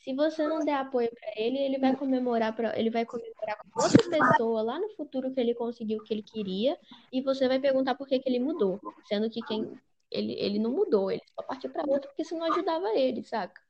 se 0.00 0.14
você 0.14 0.46
não 0.46 0.64
der 0.64 0.74
apoio 0.74 1.10
para 1.10 1.32
ele, 1.36 1.58
ele 1.58 1.78
vai 1.78 1.94
comemorar 1.96 2.54
para 2.54 2.78
ele 2.78 2.90
vai 2.90 3.04
comemorar 3.04 3.58
com 3.58 3.82
outra 3.82 4.08
pessoa 4.08 4.62
lá 4.62 4.78
no 4.78 4.88
futuro 4.90 5.32
que 5.32 5.40
ele 5.40 5.54
conseguiu 5.54 5.98
o 5.98 6.04
que 6.04 6.14
ele 6.14 6.22
queria 6.22 6.78
e 7.12 7.20
você 7.20 7.48
vai 7.48 7.58
perguntar 7.58 7.94
por 7.94 8.06
que, 8.06 8.18
que 8.18 8.28
ele 8.28 8.38
mudou, 8.38 8.80
sendo 9.06 9.28
que 9.28 9.40
quem 9.42 9.78
ele, 10.10 10.32
ele 10.38 10.58
não 10.58 10.70
mudou, 10.70 11.10
ele 11.10 11.22
só 11.34 11.42
partiu 11.42 11.70
para 11.70 11.84
outro 11.86 12.08
porque 12.08 12.22
isso 12.22 12.36
não 12.36 12.50
ajudava 12.52 12.94
ele, 12.94 13.22
saca? 13.22 13.60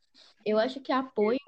Eu 0.44 0.58
acho 0.58 0.80
que 0.80 0.92
apoio 0.92 1.38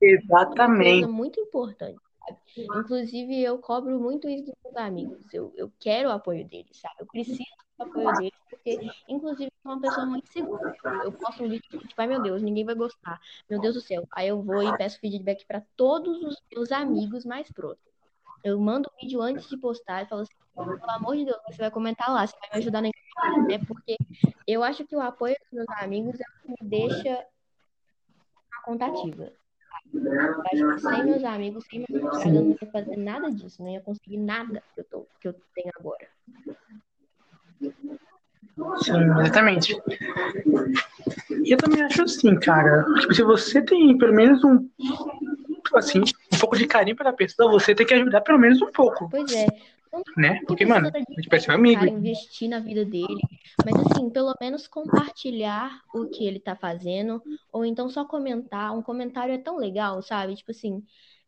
Exatamente. 0.00 0.60
é 0.60 0.64
uma 0.66 1.00
coisa 1.00 1.08
muito 1.08 1.40
importante. 1.40 2.00
Sabe? 2.28 2.40
Inclusive, 2.80 3.42
eu 3.42 3.58
cobro 3.58 3.98
muito 3.98 4.28
isso 4.28 4.44
dos 4.44 4.54
meus 4.64 4.76
amigos. 4.76 5.32
Eu, 5.32 5.52
eu 5.56 5.72
quero 5.78 6.08
o 6.08 6.12
apoio 6.12 6.46
deles, 6.46 6.78
sabe? 6.78 6.96
Eu 7.00 7.06
preciso 7.06 7.42
apoio 7.82 8.12
deles, 8.14 8.32
porque, 8.50 8.78
inclusive, 9.08 9.46
eu 9.46 9.62
sou 9.62 9.72
uma 9.72 9.80
pessoa 9.80 10.06
muito 10.06 10.32
segura. 10.32 10.76
Eu 11.04 11.12
posto 11.12 11.44
um 11.44 11.48
vídeo 11.48 11.62
tipo, 11.70 11.94
ai 12.00 12.06
meu 12.06 12.22
Deus, 12.22 12.42
ninguém 12.42 12.64
vai 12.64 12.74
gostar. 12.74 13.20
Meu 13.48 13.60
Deus 13.60 13.74
do 13.74 13.80
céu. 13.80 14.06
Aí 14.12 14.28
eu 14.28 14.42
vou 14.42 14.62
e 14.62 14.76
peço 14.76 15.00
feedback 15.00 15.46
para 15.46 15.62
todos 15.76 16.22
os 16.22 16.36
meus 16.52 16.72
amigos 16.72 17.24
mais 17.24 17.50
próximos. 17.50 17.88
Eu 18.44 18.58
mando 18.58 18.88
o 18.88 19.00
vídeo 19.00 19.20
antes 19.20 19.48
de 19.48 19.56
postar 19.56 20.02
e 20.02 20.06
falo 20.06 20.22
assim, 20.22 20.34
pelo 20.54 20.90
amor 20.90 21.16
de 21.16 21.24
Deus, 21.24 21.38
você 21.46 21.58
vai 21.58 21.70
comentar 21.70 22.12
lá, 22.12 22.26
você 22.26 22.36
vai 22.40 22.50
me 22.52 22.58
ajudar 22.58 22.82
na 22.82 22.90
né? 23.46 23.58
Porque 23.66 23.96
eu 24.46 24.62
acho 24.62 24.84
que 24.86 24.96
o 24.96 25.00
apoio 25.00 25.36
dos 25.40 25.52
meus 25.52 25.82
amigos 25.82 26.20
é 26.20 26.22
o 26.22 26.42
que 26.42 26.62
me 26.62 26.68
deixa 26.68 27.26
contativa. 28.64 29.32
Eu 29.92 30.42
acho 30.42 30.74
que 30.74 30.80
sem 30.80 31.04
meus 31.04 31.24
amigos, 31.24 31.64
sem 31.66 31.84
meus 31.88 32.04
amigos, 32.04 32.24
eu 32.24 32.32
não 32.32 32.50
ia 32.50 32.72
fazer 32.72 32.96
nada 32.96 33.30
disso, 33.30 33.62
não 33.62 33.70
ia 33.70 33.80
conseguir 33.80 34.18
nada 34.18 34.62
que 34.74 34.80
eu, 34.80 34.84
tô, 34.84 35.06
que 35.20 35.28
eu 35.28 35.34
tenho 35.54 35.70
agora. 35.78 36.08
Sim, 37.60 39.20
exatamente. 39.20 39.80
E 41.44 41.52
eu 41.52 41.58
também 41.58 41.82
acho 41.82 42.02
assim, 42.02 42.38
cara. 42.38 42.84
Tipo, 43.00 43.14
se 43.14 43.22
você 43.22 43.62
tem 43.62 43.96
pelo 43.96 44.14
menos 44.14 44.42
um. 44.44 44.68
Assim, 45.74 46.00
um 46.00 46.38
pouco 46.38 46.56
de 46.56 46.66
carinho 46.66 46.96
pela 46.96 47.12
pessoa, 47.12 47.50
você 47.50 47.74
tem 47.74 47.86
que 47.86 47.94
ajudar 47.94 48.22
pelo 48.22 48.38
menos 48.38 48.60
um 48.62 48.72
pouco. 48.72 49.08
Pois 49.10 49.30
é. 49.32 49.46
Né? 50.16 50.40
Porque, 50.46 50.66
mano, 50.66 50.90
a 50.92 50.98
gente 50.98 51.28
parece 51.28 51.50
um 51.50 51.54
amigo. 51.54 51.80
Cara, 51.80 51.90
investir 51.90 52.48
na 52.48 52.58
vida 52.58 52.84
dele. 52.84 53.20
Mas 53.64 53.74
assim, 53.86 54.10
pelo 54.10 54.34
menos 54.40 54.66
compartilhar 54.66 55.82
o 55.94 56.06
que 56.06 56.26
ele 56.26 56.40
tá 56.40 56.54
fazendo. 56.54 57.22
Ou 57.52 57.64
então 57.64 57.88
só 57.88 58.04
comentar. 58.04 58.76
Um 58.76 58.82
comentário 58.82 59.34
é 59.34 59.38
tão 59.38 59.56
legal, 59.56 60.02
sabe? 60.02 60.34
Tipo 60.34 60.50
assim, 60.50 60.82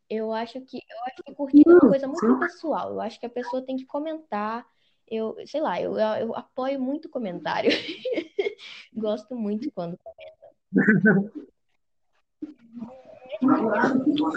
eu 0.09 0.33
acho 0.33 0.61
que 0.63 0.77
eu 0.77 1.05
acho 1.07 1.23
que 1.25 1.35
curtir 1.35 1.63
é 1.67 1.71
uma 1.71 1.81
coisa 1.81 2.07
muito 2.07 2.39
pessoal. 2.39 2.91
Eu 2.91 3.01
acho 3.01 3.19
que 3.19 3.27
a 3.27 3.31
pessoa 3.31 3.63
tem 3.63 3.77
que 3.77 3.87
comentar. 3.87 4.67
Eu, 5.11 5.37
sei 5.45 5.61
lá, 5.61 5.81
eu, 5.81 5.99
eu 5.99 6.37
apoio 6.37 6.81
muito 6.81 7.09
comentário. 7.09 7.71
Gosto 8.95 9.35
muito 9.35 9.71
quando 9.73 9.99
comenta. 9.99 10.41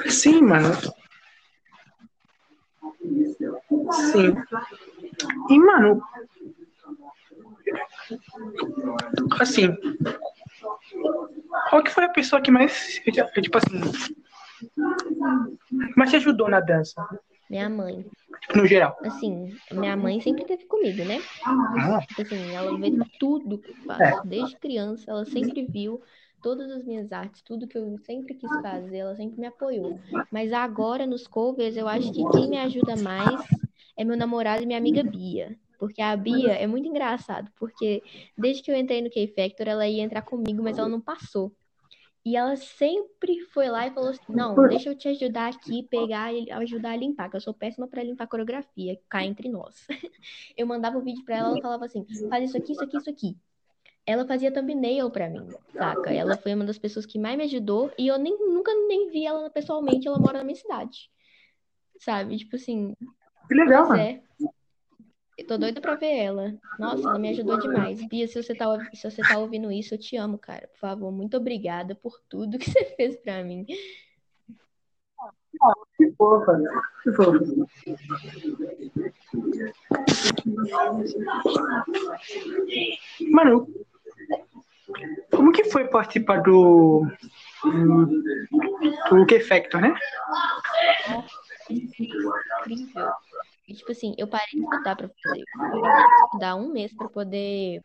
Sim, 0.10 0.42
mano. 0.42 0.70
Sim. 4.12 4.34
E, 5.50 5.60
mano, 5.60 6.02
assim, 9.40 9.78
qual 11.70 11.84
que 11.84 11.92
foi 11.92 12.06
a 12.06 12.10
pessoa 12.10 12.42
que 12.42 12.50
mais, 12.50 13.00
tipo 13.04 13.58
assim, 13.58 13.80
mais 15.96 16.10
te 16.10 16.16
ajudou 16.16 16.50
na 16.50 16.60
dança? 16.60 17.08
Minha 17.54 17.70
mãe. 17.70 18.04
Tipo, 18.42 18.58
no 18.58 18.66
geral. 18.66 18.98
Assim, 19.04 19.56
minha 19.72 19.96
mãe 19.96 20.20
sempre 20.20 20.42
esteve 20.42 20.66
comigo, 20.66 21.06
né? 21.06 21.20
Ah, 21.46 22.00
Tipo 22.08 22.24
assim, 22.24 22.56
ela 22.56 22.76
vê 22.80 22.92
tudo 23.20 23.60
que 23.60 23.70
eu 23.70 23.76
faço. 23.86 24.28
Desde 24.28 24.56
criança, 24.56 25.12
ela 25.12 25.24
sempre 25.24 25.64
viu 25.68 26.02
todas 26.42 26.72
as 26.72 26.84
minhas 26.84 27.12
artes, 27.12 27.44
tudo 27.44 27.68
que 27.68 27.78
eu 27.78 27.96
sempre 28.00 28.34
quis 28.34 28.50
fazer, 28.60 28.98
ela 28.98 29.16
sempre 29.16 29.40
me 29.40 29.46
apoiou. 29.46 30.00
Mas 30.32 30.52
agora, 30.52 31.06
nos 31.06 31.28
covers, 31.28 31.78
eu 31.78 31.88
acho 31.88 32.12
que 32.12 32.24
quem 32.32 32.50
me 32.50 32.58
ajuda 32.58 32.96
mais 32.96 33.40
é 33.96 34.04
meu 34.04 34.18
namorado 34.18 34.64
e 34.64 34.66
minha 34.66 34.80
amiga 34.80 35.04
Bia. 35.04 35.56
Porque 35.78 36.02
a 36.02 36.18
Bia 36.18 36.54
é 36.54 36.66
muito 36.66 36.88
engraçado, 36.88 37.52
porque 37.60 38.02
desde 38.36 38.64
que 38.64 38.72
eu 38.72 38.76
entrei 38.76 39.00
no 39.00 39.12
K-Factor, 39.12 39.68
ela 39.68 39.88
ia 39.88 40.02
entrar 40.02 40.24
comigo, 40.24 40.64
mas 40.64 40.80
ela 40.80 40.90
não 40.90 41.00
passou. 41.00 41.54
E 42.26 42.38
ela 42.38 42.56
sempre 42.56 43.42
foi 43.48 43.68
lá 43.68 43.86
e 43.86 43.92
falou 43.92 44.12
assim: 44.12 44.22
Não, 44.30 44.56
deixa 44.68 44.90
eu 44.90 44.98
te 44.98 45.10
ajudar 45.10 45.54
aqui, 45.54 45.84
pegar 45.84 46.34
e 46.34 46.50
ajudar 46.52 46.92
a 46.92 46.96
limpar, 46.96 47.30
que 47.30 47.36
eu 47.36 47.42
sou 47.42 47.54
péssima 47.54 47.88
para 47.88 48.04
limpar 48.04 48.28
coreografia, 48.28 48.98
cá 49.10 49.26
entre 49.26 49.50
nós. 49.50 49.86
Eu 50.58 50.66
mandava 50.66 50.98
o 50.98 51.02
um 51.02 51.04
vídeo 51.04 51.24
para 51.26 51.38
ela, 51.38 51.50
ela 51.50 51.62
falava 51.62 51.86
assim: 51.86 52.06
Faz 52.30 52.46
isso 52.46 52.58
aqui, 52.58 52.72
isso 52.72 52.84
aqui, 52.84 52.98
isso 52.98 53.10
aqui. 53.10 53.38
Ela 54.06 54.26
fazia 54.26 54.52
thumbnail 54.52 55.10
pra 55.10 55.30
mim, 55.30 55.48
saca? 55.74 56.14
Ela 56.14 56.38
foi 56.38 56.54
uma 56.54 56.66
das 56.66 56.78
pessoas 56.78 57.06
que 57.06 57.20
mais 57.20 57.38
me 57.38 57.44
ajudou 57.44 57.92
e 57.98 58.08
eu 58.08 58.18
nem, 58.18 58.38
nunca 58.38 58.74
nem 58.88 59.10
vi 59.10 59.26
ela 59.26 59.50
pessoalmente, 59.50 60.08
ela 60.08 60.20
mora 60.20 60.40
na 60.40 60.44
minha 60.44 60.56
cidade. 60.56 61.10
Sabe? 62.00 62.38
Tipo 62.38 62.58
assim, 62.58 62.96
que 63.48 63.54
legal, 63.54 63.88
mano. 63.88 64.02
é. 64.02 64.22
Eu 65.44 65.48
tô 65.48 65.58
doida 65.58 65.82
pra 65.82 65.96
ver 65.96 66.16
ela. 66.20 66.54
Nossa, 66.80 67.04
ela 67.04 67.20
me 67.20 67.30
ajudou 67.30 67.60
demais. 67.60 68.02
Bia, 68.08 68.26
se 68.30 68.42
você 68.42 68.56
tá, 68.56 68.66
se 68.94 69.12
você 69.12 69.22
tá 69.22 69.38
ouvindo 69.38 69.70
isso, 69.70 69.94
eu 69.94 70.00
te 70.00 70.16
amo, 70.16 70.38
cara. 70.38 70.70
Por 70.70 70.80
favor, 70.80 71.12
muito 71.12 71.36
obrigada 71.36 71.94
por 71.96 72.18
tudo 72.30 72.58
que 72.58 72.72
você 72.72 72.86
fez 72.96 73.18
pra 73.18 73.44
mim. 73.44 73.66
Que 75.98 76.12
fofa, 76.18 76.58
né? 76.58 76.70
Que 77.04 77.12
fofa. 77.12 77.40
Mano, 83.30 83.68
como 85.30 85.52
que 85.52 85.66
foi 85.66 85.90
participar 85.90 86.42
do. 86.42 87.06
do 89.10 89.26
K-Factor, 89.26 89.82
né? 89.82 89.94
Incrível. 91.70 92.32
E, 93.68 93.74
tipo 93.74 93.92
assim, 93.92 94.14
eu 94.18 94.28
parei 94.28 94.48
de 94.52 94.62
estudar 94.62 94.96
pra 94.96 95.10
fazer. 95.24 95.40
Eu 95.40 95.82
parei 95.82 96.06
de 96.06 96.24
estudar 96.26 96.56
um 96.56 96.72
mês 96.72 96.94
pra 96.94 97.08
poder 97.08 97.82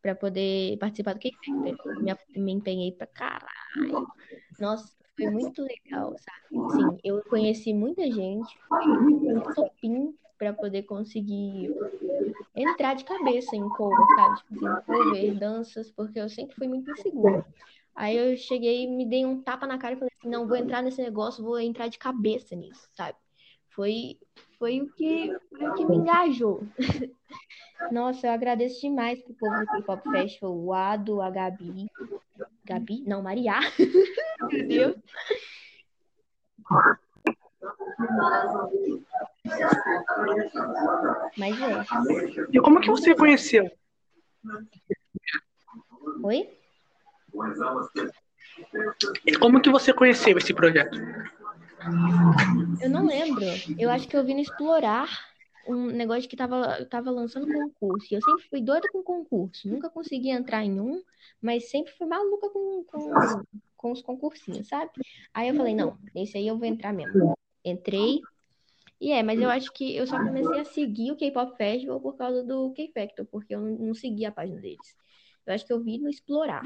para 0.00 0.14
poder 0.14 0.78
participar 0.78 1.14
do 1.14 1.20
K-Factor. 1.20 2.02
Me, 2.02 2.16
me 2.36 2.52
empenhei 2.52 2.92
pra 2.92 3.06
caralho. 3.06 4.06
Nossa, 4.60 4.92
foi 5.16 5.28
muito 5.28 5.62
legal, 5.62 6.14
sabe? 6.18 6.66
Assim, 6.66 6.98
eu 7.02 7.22
conheci 7.24 7.74
muita 7.74 8.10
gente, 8.10 8.58
um 8.70 9.40
topinho 9.54 10.14
pra 10.38 10.52
poder 10.52 10.82
conseguir 10.82 11.74
entrar 12.54 12.94
de 12.94 13.04
cabeça 13.04 13.56
em 13.56 13.68
cover, 13.70 14.06
sabe? 14.16 14.36
Tipo 14.36 14.66
assim, 14.66 14.82
cover, 14.86 15.38
danças, 15.38 15.90
porque 15.90 16.20
eu 16.20 16.28
sempre 16.28 16.54
fui 16.54 16.68
muito 16.68 16.90
insegura. 16.90 17.44
Aí 17.94 18.16
eu 18.16 18.36
cheguei 18.36 18.84
e 18.84 18.86
me 18.86 19.06
dei 19.06 19.24
um 19.24 19.40
tapa 19.42 19.66
na 19.66 19.78
cara 19.78 19.94
e 19.94 19.98
falei 19.98 20.12
assim, 20.18 20.28
não, 20.28 20.46
vou 20.46 20.56
entrar 20.56 20.82
nesse 20.82 21.02
negócio, 21.02 21.42
vou 21.42 21.58
entrar 21.58 21.88
de 21.88 21.98
cabeça 21.98 22.54
nisso, 22.54 22.86
sabe? 22.92 23.16
Foi, 23.70 24.18
foi 24.58 24.80
o 24.80 24.92
que, 24.92 25.36
foi 25.50 25.68
o 25.68 25.74
que 25.74 25.84
me 25.84 25.96
engajou. 25.96 26.62
Nossa, 27.92 28.26
eu 28.26 28.32
agradeço 28.32 28.80
demais 28.80 29.22
pro 29.22 29.34
povo 29.34 29.60
do 29.60 29.66
K-Pop 29.66 30.10
Festival, 30.10 30.56
o 30.56 30.72
Ado, 30.72 31.20
a 31.20 31.30
Gabi. 31.30 31.90
Gabi? 32.64 33.02
Não, 33.06 33.22
Maria. 33.22 33.60
Meu 34.50 34.66
Deus. 34.66 34.96
Mas 41.36 41.56
é. 41.60 42.46
E 42.52 42.60
como 42.60 42.80
que 42.80 42.90
você 42.90 43.14
conheceu? 43.14 43.70
Oi? 46.22 46.48
E 49.24 49.36
como 49.38 49.60
que 49.60 49.70
você 49.70 49.92
conheceu 49.92 50.38
esse 50.38 50.54
projeto? 50.54 50.98
Eu 52.80 52.90
não 52.90 53.06
lembro. 53.06 53.44
Eu 53.78 53.90
acho 53.90 54.08
que 54.08 54.16
eu 54.16 54.24
vi 54.24 54.34
no 54.34 54.40
Explorar 54.40 55.08
um 55.68 55.86
negócio 55.86 56.28
que 56.28 56.36
tava, 56.36 56.84
tava 56.86 57.10
lançando 57.10 57.52
concurso. 57.52 58.06
E 58.10 58.14
eu 58.14 58.22
sempre 58.22 58.48
fui 58.48 58.60
doida 58.60 58.88
com 58.90 59.02
concurso. 59.02 59.68
Nunca 59.68 59.90
consegui 59.90 60.30
entrar 60.30 60.64
em 60.64 60.80
um, 60.80 61.02
mas 61.40 61.70
sempre 61.70 61.92
fui 61.92 62.06
maluca 62.06 62.48
com, 62.50 62.84
com, 62.84 63.42
com 63.76 63.92
os 63.92 64.02
concursinhos, 64.02 64.68
sabe? 64.68 64.90
Aí 65.34 65.48
eu 65.48 65.54
falei, 65.54 65.74
não, 65.74 65.98
esse 66.14 66.36
aí 66.38 66.46
eu 66.46 66.58
vou 66.58 66.66
entrar 66.66 66.92
mesmo. 66.92 67.36
Entrei. 67.64 68.20
E 69.00 69.12
é, 69.12 69.22
mas 69.22 69.40
eu 69.40 69.50
acho 69.50 69.72
que 69.72 69.94
eu 69.94 70.06
só 70.06 70.16
comecei 70.18 70.60
a 70.60 70.64
seguir 70.64 71.12
o 71.12 71.16
K-Pop 71.16 71.56
Festival 71.56 72.00
por 72.00 72.16
causa 72.16 72.42
do 72.42 72.72
K-Factor, 72.72 73.26
porque 73.26 73.54
eu 73.54 73.60
não, 73.60 73.86
não 73.88 73.94
seguia 73.94 74.28
a 74.28 74.32
página 74.32 74.60
deles. 74.60 74.96
Eu 75.46 75.54
acho 75.54 75.66
que 75.66 75.72
eu 75.72 75.82
vi 75.82 75.98
no 75.98 76.08
Explorar. 76.08 76.62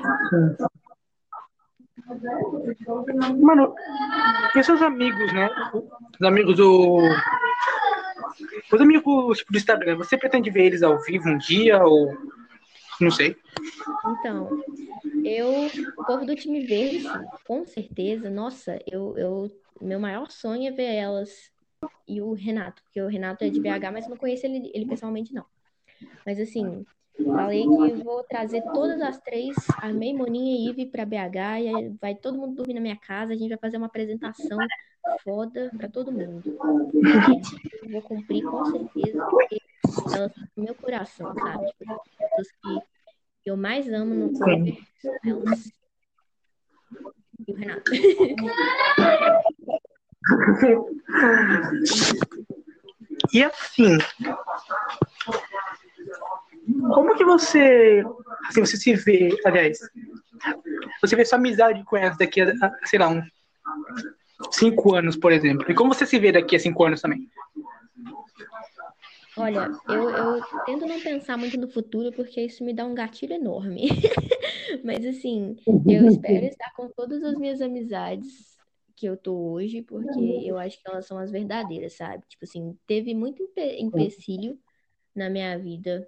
Mano, 3.41 3.75
e 4.55 4.63
seus 4.63 4.83
amigos, 4.83 5.33
né? 5.33 5.49
Os 6.19 6.27
amigos 6.27 6.57
do. 6.57 6.99
Os 8.73 8.81
amigos 8.81 9.45
do 9.49 9.57
Instagram, 9.57 9.97
você 9.97 10.17
pretende 10.17 10.51
ver 10.51 10.67
eles 10.67 10.83
ao 10.83 11.01
vivo 11.03 11.29
um 11.29 11.39
dia 11.39 11.83
ou. 11.85 12.17
Não 13.01 13.11
sei. 13.11 13.37
Então, 14.07 14.63
eu, 15.25 15.67
o 15.97 16.05
povo 16.05 16.27
do 16.27 16.37
time 16.37 16.67
verde, 16.67 17.05
com 17.47 17.65
certeza, 17.65 18.29
nossa, 18.29 18.79
eu, 18.87 19.17
eu, 19.17 19.51
meu 19.81 19.99
maior 19.99 20.31
sonho 20.31 20.69
é 20.69 20.71
ver 20.71 20.95
elas 20.95 21.51
e 22.07 22.21
o 22.21 22.35
Renato, 22.35 22.83
porque 22.83 23.01
o 23.01 23.09
Renato 23.09 23.45
é 23.45 23.49
de 23.49 23.61
BH, 23.61 23.91
mas 23.93 24.07
não 24.07 24.17
conheço 24.17 24.45
ele, 24.45 24.71
ele 24.75 24.87
pessoalmente, 24.87 25.33
não. 25.33 25.47
Mas 26.27 26.39
assim, 26.39 26.85
falei 27.25 27.63
que 27.63 28.03
vou 28.03 28.23
trazer 28.25 28.63
todas 28.73 29.01
as 29.01 29.19
três, 29.21 29.55
a 29.77 29.93
May, 29.93 30.13
Moninha 30.13 30.57
e 30.57 30.71
Ive 30.71 30.87
pra 30.87 31.05
BH, 31.05 31.61
e 31.61 31.89
vai 32.01 32.15
todo 32.15 32.39
mundo 32.39 32.57
dormir 32.57 32.75
na 32.75 32.81
minha 32.81 32.97
casa, 32.97 33.33
a 33.33 33.37
gente 33.37 33.49
vai 33.49 33.59
fazer 33.59 33.77
uma 33.77 33.87
apresentação 33.87 34.59
foda 35.23 35.71
pra 35.77 35.89
todo 35.89 36.13
mundo. 36.13 36.43
Eu 37.83 37.91
vou 37.91 38.03
cumprir 38.03 38.45
com 38.45 38.65
certeza, 38.67 39.27
porque 39.27 39.61
elas 39.85 40.13
são 40.13 40.31
do 40.57 40.63
meu 40.63 40.75
coração, 40.75 41.35
sabe? 41.35 41.67
Tipo, 41.67 41.93
as 41.93 42.01
pessoas 42.17 42.49
que 43.43 43.51
eu 43.51 43.57
mais 43.57 43.93
amo 43.93 44.15
no 44.15 44.35
são 44.35 44.49
elas. 45.25 45.73
E 47.47 47.53
o 47.53 47.57
Renato. 47.57 47.91
E 53.33 53.45
assim. 53.45 53.97
Você, 57.25 58.03
assim, 58.49 58.61
você 58.61 58.77
se 58.77 58.95
vê, 58.95 59.37
aliás, 59.45 59.79
você 61.01 61.17
vê 61.17 61.25
sua 61.25 61.39
amizade 61.39 61.85
com 61.85 61.97
elas 61.97 62.17
daqui 62.17 62.41
a 62.41 62.53
sei 62.85 62.99
lá, 62.99 63.09
uns 63.09 63.25
cinco 64.53 64.95
anos, 64.95 65.17
por 65.17 65.33
exemplo? 65.33 65.71
E 65.71 65.75
como 65.75 65.95
você 65.95 66.07
se 66.07 66.19
vê 66.19 66.33
daqui 66.33 66.57
a 66.57 66.61
cinco 66.61 66.85
anos 66.85 67.01
também? 67.01 67.29
Olha, 69.37 69.71
eu, 69.89 70.11
eu 70.11 70.43
tento 70.67 70.87
não 70.87 71.01
pensar 71.01 71.37
muito 71.39 71.57
no 71.57 71.69
futuro 71.69 72.13
porque 72.13 72.41
isso 72.41 72.65
me 72.65 72.75
dá 72.75 72.85
um 72.85 72.95
gatilho 72.95 73.35
enorme. 73.35 73.89
Mas 74.85 75.07
assim, 75.07 75.57
eu 75.89 76.07
espero 76.07 76.45
estar 76.45 76.73
com 76.75 76.89
todas 76.89 77.23
as 77.23 77.39
minhas 77.39 77.61
amizades 77.61 78.59
que 78.97 79.07
eu 79.07 79.17
tô 79.17 79.35
hoje, 79.35 79.83
porque 79.83 80.43
eu 80.45 80.59
acho 80.59 80.81
que 80.83 80.89
elas 80.89 81.07
são 81.07 81.17
as 81.17 81.31
verdadeiras, 81.31 81.95
sabe? 81.97 82.23
Tipo 82.29 82.45
assim, 82.45 82.77
teve 82.87 83.15
muito 83.15 83.43
empe- 83.43 83.81
empecilho 83.81 84.59
na 85.15 85.31
minha 85.31 85.59
vida, 85.59 86.07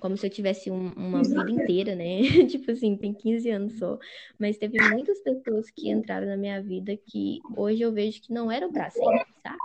como 0.00 0.16
se 0.16 0.26
eu 0.26 0.30
tivesse 0.30 0.70
um- 0.70 0.92
uma 0.92 1.22
vida 1.22 1.50
inteira, 1.50 1.94
né? 1.94 2.18
Tipo 2.58 2.70
assim, 2.70 2.96
tem 2.96 3.14
15 3.14 3.48
anos 3.50 3.78
só. 3.78 3.98
Mas 4.38 4.58
teve 4.58 4.78
muitas 4.80 5.20
pessoas 5.22 5.70
que 5.70 5.88
entraram 5.90 6.26
na 6.26 6.36
minha 6.36 6.60
vida 6.62 6.96
que 6.96 7.40
hoje 7.56 7.82
eu 7.82 7.92
vejo 7.92 8.20
que 8.20 8.32
não 8.32 8.50
eram 8.50 8.70
pra 8.70 8.90
sempre, 8.90 9.26
sabe? 9.42 9.58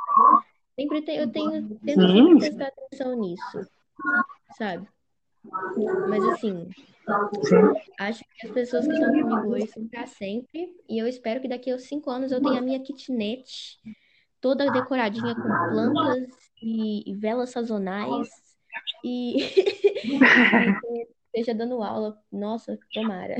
Sempre 0.80 1.02
tem, 1.02 1.18
eu 1.18 1.30
tenho, 1.30 1.52
tento 1.80 2.02
sempre 2.08 2.40
prestar 2.40 2.68
atenção 2.68 3.20
nisso, 3.20 3.60
sabe? 4.58 4.88
Mas 6.08 6.24
assim, 6.26 6.70
Sim. 7.44 7.56
acho 8.00 8.24
que 8.24 8.48
as 8.48 8.54
pessoas 8.54 8.88
que 8.88 8.94
estão 8.94 9.12
comigo 9.12 9.50
hoje 9.54 9.68
são 9.68 9.88
pra 9.88 10.08
sempre. 10.08 10.74
E 10.88 10.98
eu 10.98 11.08
espero 11.08 11.42
que 11.42 11.48
daqui 11.50 11.70
a 11.70 11.78
cinco 11.78 12.10
anos 12.10 12.32
eu 12.32 12.42
tenha 12.42 12.60
a 12.60 12.62
minha 12.62 12.80
kitnet 12.80 13.78
toda 14.40 14.72
decoradinha 14.72 15.36
com 15.36 15.50
plantas 15.70 16.30
e 16.62 17.14
velas 17.18 17.50
sazonais 17.50 18.30
e, 19.04 19.38
esteja 21.34 21.54
dando 21.54 21.82
aula. 21.84 22.18
Nossa, 22.32 22.78
tomara. 22.94 23.36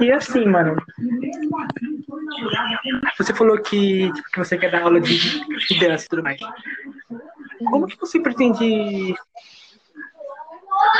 E 0.00 0.12
assim, 0.12 0.44
mano, 0.46 0.76
você 3.18 3.34
falou 3.34 3.60
que, 3.60 4.10
que 4.32 4.38
você 4.38 4.56
quer 4.56 4.70
dar 4.70 4.82
aula 4.82 5.00
de, 5.00 5.18
de 5.18 5.80
dança 5.80 6.04
e 6.04 6.08
tudo 6.08 6.22
mais. 6.22 6.40
Como 7.70 7.86
que 7.86 7.98
você 7.98 8.20
pretende 8.20 9.14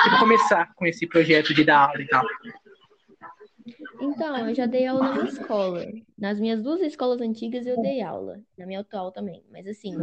tipo, 0.02 0.18
começar 0.18 0.72
com 0.74 0.86
esse 0.86 1.06
projeto 1.06 1.54
de 1.54 1.64
dar 1.64 1.88
aula 1.88 2.02
e 2.02 2.06
tal? 2.06 2.24
Então, 4.02 4.48
eu 4.48 4.54
já 4.54 4.66
dei 4.66 4.86
aula 4.86 5.14
na 5.14 5.24
escola. 5.24 5.86
Nas 6.18 6.40
minhas 6.40 6.60
duas 6.60 6.80
escolas 6.80 7.20
antigas 7.20 7.66
eu 7.66 7.80
dei 7.80 8.02
aula, 8.02 8.40
na 8.58 8.66
minha 8.66 8.80
atual 8.80 9.12
também. 9.12 9.44
Mas 9.50 9.66
assim, 9.66 9.94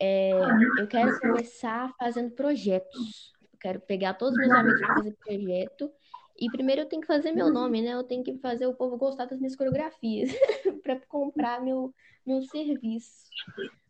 é, 0.00 0.32
eu 0.78 0.86
quero 0.86 1.18
começar 1.20 1.92
fazendo 1.98 2.30
projetos. 2.30 3.32
Eu 3.52 3.58
quero 3.60 3.80
pegar 3.80 4.14
todos 4.14 4.34
os 4.34 4.40
meus 4.40 4.52
amigos 4.52 4.80
para 4.80 4.94
fazer 4.94 5.16
projeto. 5.22 5.92
E 6.38 6.50
primeiro 6.50 6.82
eu 6.82 6.86
tenho 6.86 7.00
que 7.00 7.08
fazer 7.08 7.32
meu 7.32 7.50
nome, 7.50 7.82
né? 7.82 7.92
Eu 7.92 8.04
tenho 8.04 8.22
que 8.22 8.38
fazer 8.38 8.66
o 8.66 8.74
povo 8.74 8.96
gostar 8.96 9.26
das 9.26 9.38
minhas 9.38 9.56
coreografias 9.56 10.30
para 10.82 10.98
comprar 11.08 11.62
meu, 11.62 11.94
meu 12.26 12.42
serviço. 12.42 13.28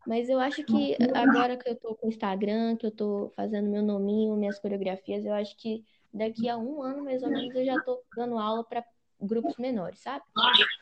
Mas 0.05 0.29
eu 0.29 0.39
acho 0.39 0.63
que 0.63 0.95
agora 1.13 1.57
que 1.57 1.69
eu 1.69 1.75
tô 1.75 1.95
com 1.95 2.07
o 2.07 2.09
Instagram, 2.09 2.77
que 2.77 2.85
eu 2.85 2.91
tô 2.91 3.31
fazendo 3.35 3.69
meu 3.69 3.83
nominho, 3.83 4.37
minhas 4.37 4.59
coreografias, 4.59 5.25
eu 5.25 5.33
acho 5.33 5.57
que 5.57 5.83
daqui 6.13 6.47
a 6.47 6.57
um 6.57 6.81
ano, 6.81 7.03
mais 7.03 7.21
ou 7.21 7.29
menos, 7.29 7.53
eu 7.53 7.65
já 7.65 7.79
tô 7.81 8.01
dando 8.15 8.37
aula 8.37 8.63
para 8.63 8.83
grupos 9.21 9.57
menores, 9.57 9.99
sabe? 9.99 10.23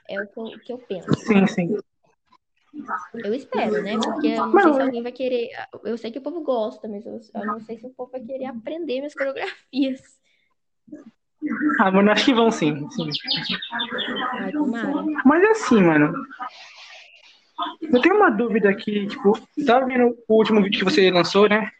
É 0.09 0.21
o 0.21 0.27
que 0.27 0.39
eu, 0.39 0.59
que 0.59 0.73
eu 0.73 0.77
penso. 0.77 1.13
Sim, 1.15 1.47
sim. 1.47 1.77
Eu 3.23 3.33
espero, 3.33 3.81
né? 3.81 3.97
Porque 3.97 4.27
eu 4.27 4.47
não 4.47 4.61
sei 4.61 4.73
se 4.73 4.81
alguém 4.81 5.03
vai 5.03 5.11
querer. 5.11 5.49
Eu 5.83 5.97
sei 5.97 6.11
que 6.11 6.19
o 6.19 6.21
povo 6.21 6.41
gosta, 6.41 6.87
mas 6.87 7.05
eu, 7.05 7.19
eu 7.33 7.45
não 7.45 7.59
sei 7.61 7.77
se 7.77 7.85
o 7.85 7.89
povo 7.91 8.11
vai 8.11 8.21
querer 8.21 8.45
aprender 8.45 8.97
minhas 8.97 9.13
coreografias. 9.13 10.01
Ah, 11.79 11.91
mano, 11.91 12.11
acho 12.11 12.25
que 12.25 12.33
vão 12.33 12.51
sim. 12.51 12.89
sim. 12.91 13.09
Ai. 14.33 14.51
Mas 15.23 15.43
assim, 15.51 15.81
mano. 15.81 16.13
Eu 17.81 18.01
tenho 18.01 18.15
uma 18.17 18.29
dúvida 18.29 18.69
aqui, 18.69 19.07
tipo, 19.07 19.39
tava 19.65 19.85
vendo 19.85 20.17
o 20.27 20.33
último 20.35 20.61
vídeo 20.61 20.79
que 20.79 20.83
você 20.83 21.09
lançou, 21.09 21.47
né? 21.47 21.71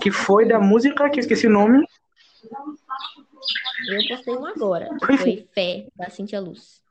Que 0.00 0.12
foi 0.12 0.46
da 0.46 0.60
música, 0.60 1.10
que 1.10 1.18
eu 1.18 1.20
esqueci 1.20 1.48
o 1.48 1.50
nome. 1.50 1.84
Eu 3.88 4.08
postei 4.08 4.36
um 4.36 4.46
agora. 4.46 4.88
Foi 5.04 5.16
Foi 5.16 5.48
Fé, 5.52 5.86
da 5.96 6.10
Cintia 6.10 6.40
Luz. 6.40 6.82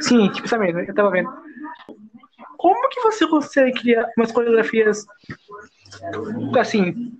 Sim, 0.00 0.30
tipo 0.30 0.46
essa 0.46 0.58
mesmo, 0.58 0.80
eu 0.80 0.94
tava 0.94 1.10
vendo. 1.10 1.30
Como 2.56 2.88
que 2.88 3.00
você 3.00 3.26
consegue 3.26 3.78
criar 3.78 4.10
umas 4.16 4.32
coreografias 4.32 5.06
assim 6.58 7.18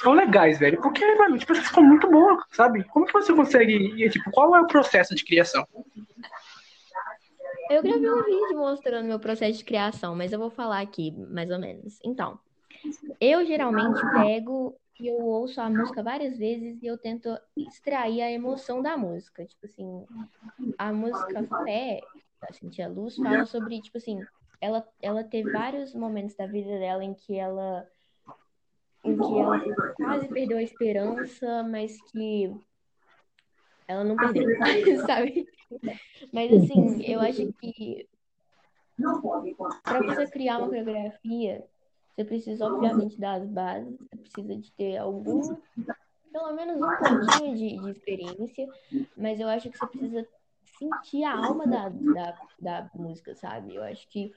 tão 0.00 0.12
legais, 0.12 0.58
velho? 0.58 0.80
Porque, 0.80 1.04
mano, 1.16 1.38
tipo, 1.38 1.54
ficou 1.54 1.82
muito 1.82 2.08
boa, 2.08 2.44
sabe? 2.52 2.84
Como 2.84 3.06
que 3.06 3.12
você 3.12 3.34
consegue, 3.34 3.74
e, 3.74 4.08
tipo, 4.08 4.30
qual 4.30 4.54
é 4.54 4.60
o 4.60 4.66
processo 4.66 5.14
de 5.14 5.24
criação? 5.24 5.66
Eu 7.70 7.82
gravei 7.82 8.10
um 8.10 8.24
vídeo 8.24 8.56
mostrando 8.56 9.06
meu 9.06 9.18
processo 9.18 9.58
de 9.58 9.64
criação, 9.64 10.14
mas 10.14 10.32
eu 10.32 10.38
vou 10.38 10.50
falar 10.50 10.80
aqui, 10.80 11.10
mais 11.30 11.50
ou 11.50 11.58
menos. 11.58 11.98
Então, 12.04 12.38
eu 13.20 13.44
geralmente 13.44 14.00
pego 14.12 14.74
e 15.00 15.06
eu 15.06 15.18
ouço 15.20 15.60
a 15.60 15.70
música 15.70 16.02
várias 16.02 16.36
vezes 16.36 16.82
e 16.82 16.86
eu 16.86 16.98
tento 16.98 17.28
extrair 17.56 18.20
a 18.20 18.30
emoção 18.30 18.82
da 18.82 18.96
música. 18.96 19.44
Tipo 19.44 19.66
assim, 19.66 20.06
a 20.76 20.92
música 20.92 21.44
Fé, 21.64 22.00
da 22.40 22.52
Cintia 22.52 22.88
Luz, 22.88 23.16
fala 23.16 23.44
sobre, 23.44 23.80
tipo 23.80 23.98
assim, 23.98 24.20
ela, 24.60 24.86
ela 25.00 25.22
teve 25.22 25.50
vários 25.50 25.94
momentos 25.94 26.34
da 26.34 26.46
vida 26.46 26.78
dela 26.78 27.04
em 27.04 27.14
que 27.14 27.36
ela 27.36 27.88
em 29.04 29.16
que 29.16 29.38
ela 29.38 29.94
quase 29.94 30.28
perdeu 30.28 30.58
a 30.58 30.62
esperança, 30.62 31.62
mas 31.62 31.96
que 32.10 32.52
ela 33.86 34.02
não 34.02 34.16
perdeu, 34.16 34.44
sabe? 35.06 35.48
Mas 36.32 36.52
assim, 36.52 37.02
eu 37.04 37.20
acho 37.20 37.52
que 37.54 38.08
para 39.84 40.02
você 40.02 40.26
criar 40.26 40.58
uma 40.58 40.68
coreografia, 40.68 41.64
você 42.18 42.24
precisa, 42.24 42.66
obviamente, 42.66 43.16
das 43.16 43.46
bases, 43.48 43.96
você 43.96 44.16
precisa 44.16 44.56
de 44.56 44.72
ter 44.72 44.96
algum, 44.96 45.54
pelo 46.32 46.52
menos 46.52 46.76
um 46.76 46.96
pouquinho 46.96 47.56
de, 47.56 47.78
de 47.78 47.90
experiência, 47.90 48.68
mas 49.16 49.38
eu 49.38 49.46
acho 49.46 49.70
que 49.70 49.78
você 49.78 49.86
precisa 49.86 50.28
sentir 50.76 51.22
a 51.22 51.36
alma 51.36 51.64
da, 51.64 51.88
da, 51.88 52.38
da 52.60 52.90
música, 52.92 53.36
sabe? 53.36 53.76
Eu 53.76 53.84
acho 53.84 54.08
que 54.08 54.32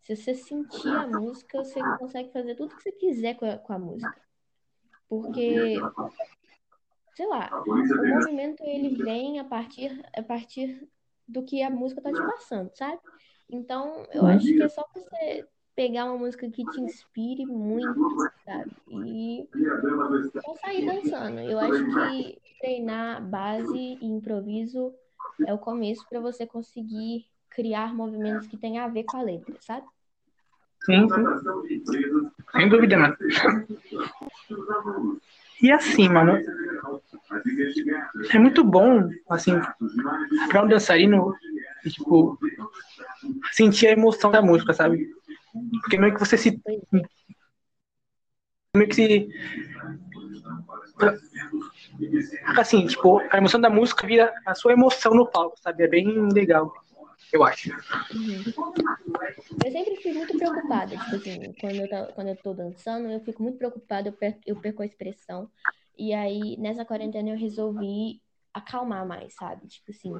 se 0.00 0.16
você 0.16 0.34
sentir 0.34 0.88
a 0.88 1.06
música, 1.06 1.62
você 1.62 1.78
consegue 1.98 2.32
fazer 2.32 2.54
tudo 2.54 2.74
que 2.74 2.82
você 2.82 2.92
quiser 2.92 3.34
com 3.34 3.44
a, 3.44 3.58
com 3.58 3.72
a 3.74 3.78
música. 3.78 4.20
Porque, 5.06 5.74
sei 7.14 7.26
lá, 7.26 7.50
o 7.66 8.08
movimento 8.14 8.62
ele 8.64 9.02
vem 9.02 9.38
a 9.40 9.44
partir, 9.44 10.02
a 10.16 10.22
partir 10.22 10.88
do 11.28 11.42
que 11.42 11.62
a 11.62 11.68
música 11.68 12.00
tá 12.00 12.10
te 12.10 12.22
passando, 12.22 12.74
sabe? 12.74 12.98
Então, 13.50 14.06
eu 14.10 14.24
acho 14.24 14.46
que 14.46 14.62
é 14.62 14.68
só 14.68 14.84
você 14.94 15.46
pegar 15.76 16.06
uma 16.06 16.16
música 16.16 16.50
que 16.50 16.64
te 16.64 16.80
inspire 16.80 17.44
muito, 17.44 17.94
sabe? 18.44 18.70
E 19.04 19.46
só 20.42 20.54
sair 20.56 20.86
dançando. 20.86 21.38
Eu 21.40 21.58
acho 21.60 21.84
que 21.86 22.38
treinar 22.58 23.22
base 23.22 23.76
e 23.76 24.06
improviso 24.06 24.94
é 25.46 25.52
o 25.52 25.58
começo 25.58 26.04
para 26.08 26.18
você 26.18 26.46
conseguir 26.46 27.26
criar 27.50 27.94
movimentos 27.94 28.46
que 28.46 28.56
tenham 28.56 28.84
a 28.84 28.88
ver 28.88 29.04
com 29.04 29.18
a 29.18 29.22
letra, 29.22 29.54
sabe? 29.60 29.86
Sim, 30.84 31.06
sim. 31.08 32.30
Sem 32.52 32.68
dúvida, 32.68 32.96
mano. 32.96 33.16
E 35.62 35.70
assim, 35.70 36.08
mano, 36.08 36.38
é 38.32 38.38
muito 38.38 38.64
bom, 38.64 39.08
assim, 39.28 39.52
pra 40.48 40.62
um 40.62 40.68
dançarino, 40.68 41.34
tipo, 41.82 42.38
sentir 43.52 43.88
a 43.88 43.92
emoção 43.92 44.30
da 44.30 44.40
música, 44.40 44.72
sabe? 44.72 45.15
Porque 45.80 45.98
meio 45.98 46.14
que 46.14 46.20
você 46.20 46.36
se. 46.36 46.60
Meio 48.74 48.88
que 48.88 48.94
se. 48.94 49.28
Assim, 52.58 52.86
tipo, 52.86 53.18
a 53.30 53.38
emoção 53.38 53.60
da 53.60 53.70
música 53.70 54.06
vira 54.06 54.32
a 54.44 54.54
sua 54.54 54.72
emoção 54.72 55.14
no 55.14 55.26
palco, 55.26 55.58
sabe? 55.60 55.84
É 55.84 55.88
bem 55.88 56.28
legal, 56.32 56.72
eu 57.32 57.44
acho. 57.44 57.70
Uhum. 58.14 58.44
Eu 59.64 59.72
sempre 59.72 59.96
fui 60.02 60.12
muito 60.12 60.36
preocupada, 60.36 60.96
tipo 60.96 61.16
assim, 61.16 61.54
quando 61.60 61.76
eu, 61.76 61.88
tá, 61.88 62.06
quando 62.14 62.28
eu 62.28 62.36
tô 62.36 62.54
dançando, 62.54 63.08
eu 63.08 63.20
fico 63.20 63.42
muito 63.42 63.58
preocupada, 63.58 64.08
eu 64.08 64.34
eu 64.46 64.56
perco 64.56 64.82
a 64.82 64.86
expressão. 64.86 65.50
E 65.98 66.12
aí, 66.12 66.56
nessa 66.58 66.84
quarentena, 66.84 67.30
eu 67.30 67.36
resolvi 67.36 68.20
acalmar 68.52 69.06
mais, 69.06 69.34
sabe? 69.34 69.66
Tipo 69.66 69.90
assim, 69.90 70.12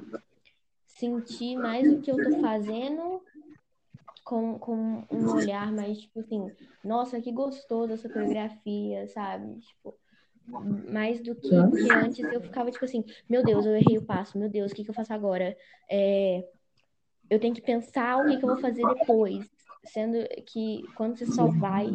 sentir 0.85 1.55
mais 1.55 1.87
o 1.91 2.01
que 2.01 2.11
eu 2.11 2.17
tô 2.17 2.39
fazendo 2.39 3.21
com, 4.27 4.59
com 4.59 5.05
um 5.09 5.35
olhar 5.35 5.71
mais, 5.71 5.99
tipo 5.99 6.19
assim, 6.19 6.51
nossa, 6.83 7.21
que 7.21 7.31
gostoso 7.31 7.93
essa 7.93 8.09
coreografia, 8.09 9.07
sabe? 9.07 9.57
Tipo, 9.61 9.95
mais 10.45 11.21
do 11.21 11.33
que 11.33 11.49
porque 11.49 11.93
antes 11.93 12.33
eu 12.33 12.41
ficava 12.41 12.69
tipo 12.69 12.83
assim, 12.83 13.05
meu 13.29 13.41
Deus, 13.41 13.65
eu 13.65 13.73
errei 13.73 13.97
o 13.97 14.05
passo, 14.05 14.37
meu 14.37 14.49
Deus, 14.49 14.71
o 14.71 14.75
que 14.75 14.83
que 14.83 14.89
eu 14.89 14.93
faço 14.93 15.13
agora? 15.13 15.55
É, 15.89 16.45
eu 17.29 17.39
tenho 17.39 17.55
que 17.55 17.61
pensar 17.61 18.17
o 18.17 18.27
que 18.27 18.37
que 18.37 18.43
eu 18.43 18.49
vou 18.49 18.57
fazer 18.57 18.85
depois, 18.95 19.49
sendo 19.85 20.17
que 20.45 20.83
quando 20.97 21.17
você 21.17 21.25
só 21.25 21.47
vai, 21.47 21.89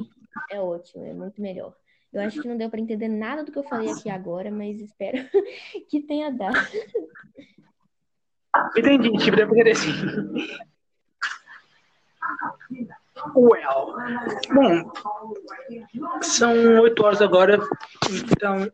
é 0.50 0.58
ótimo, 0.58 1.04
é 1.04 1.12
muito 1.12 1.40
melhor. 1.40 1.76
Eu 2.10 2.22
acho 2.22 2.40
que 2.40 2.48
não 2.48 2.56
deu 2.56 2.70
para 2.70 2.80
entender 2.80 3.08
nada 3.08 3.44
do 3.44 3.52
que 3.52 3.58
eu 3.58 3.62
falei 3.62 3.90
aqui 3.90 4.08
agora, 4.08 4.50
mas 4.50 4.80
espero 4.80 5.18
que 5.88 6.00
tenha 6.00 6.30
dado. 6.30 6.56
Entendi, 8.74 9.10
tipo, 9.18 9.36
deu 9.36 9.46
pra 9.46 9.58
entender 9.58 9.76
sim. 9.76 9.92
Well, 13.36 13.94
bom, 14.54 14.92
são 16.22 16.80
oito 16.80 17.04
horas 17.04 17.20
agora, 17.20 17.58
então 18.30 18.70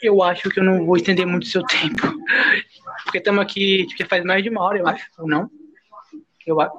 eu 0.00 0.22
acho 0.22 0.48
que 0.48 0.60
eu 0.60 0.64
não 0.64 0.86
vou 0.86 0.96
estender 0.96 1.26
muito 1.26 1.44
o 1.44 1.46
seu 1.46 1.62
tempo. 1.66 2.02
Porque 3.04 3.18
estamos 3.18 3.42
aqui, 3.42 3.86
tipo, 3.86 4.02
já 4.02 4.08
faz 4.08 4.24
mais 4.24 4.42
de 4.42 4.50
uma 4.50 4.62
hora, 4.62 4.78
eu 4.78 4.86
acho, 4.86 5.06
ou 5.18 5.28
não? 5.28 5.50
Eu 6.46 6.60
acho. 6.60 6.74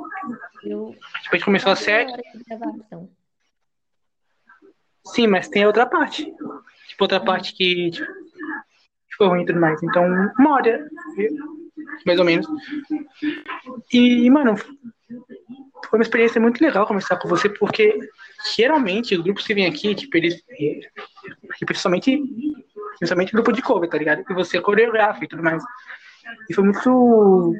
Eu... 0.63 0.95
Tipo, 1.21 1.35
a 1.35 1.37
gente 1.37 1.45
começou 1.45 1.71
às 1.71 1.79
sete. 1.79 2.13
Sim, 5.05 5.27
mas 5.27 5.49
tem 5.49 5.65
outra 5.65 5.85
parte. 5.85 6.25
Tipo, 6.87 7.03
outra 7.03 7.19
parte 7.19 7.53
que 7.53 7.91
tipo, 7.91 8.11
ficou 9.09 9.29
ruim 9.29 9.43
e 9.43 9.45
tudo 9.45 9.59
mais. 9.59 9.81
Então, 9.83 10.05
uma 10.37 10.53
hora, 10.53 10.87
mais 12.05 12.19
ou 12.19 12.25
menos. 12.25 12.47
E, 13.91 14.29
mano, 14.29 14.55
foi 15.89 15.99
uma 15.99 16.03
experiência 16.03 16.39
muito 16.41 16.63
legal 16.63 16.87
conversar 16.87 17.17
com 17.17 17.27
você, 17.27 17.49
porque 17.49 17.97
geralmente 18.55 19.15
os 19.15 19.23
grupos 19.23 19.45
que 19.45 19.53
vêm 19.53 19.65
aqui, 19.65 19.95
tipo, 19.95 20.17
eles. 20.17 20.43
Principalmente, 21.65 22.21
principalmente 22.97 23.33
grupo 23.33 23.51
de 23.51 23.61
cover, 23.61 23.89
tá 23.89 23.97
ligado? 23.97 24.23
Que 24.23 24.33
você 24.33 24.59
coreografa 24.61 25.23
e 25.23 25.27
tudo 25.27 25.43
mais. 25.43 25.63
E 26.49 26.53
foi 26.53 26.63
muito. 26.63 27.53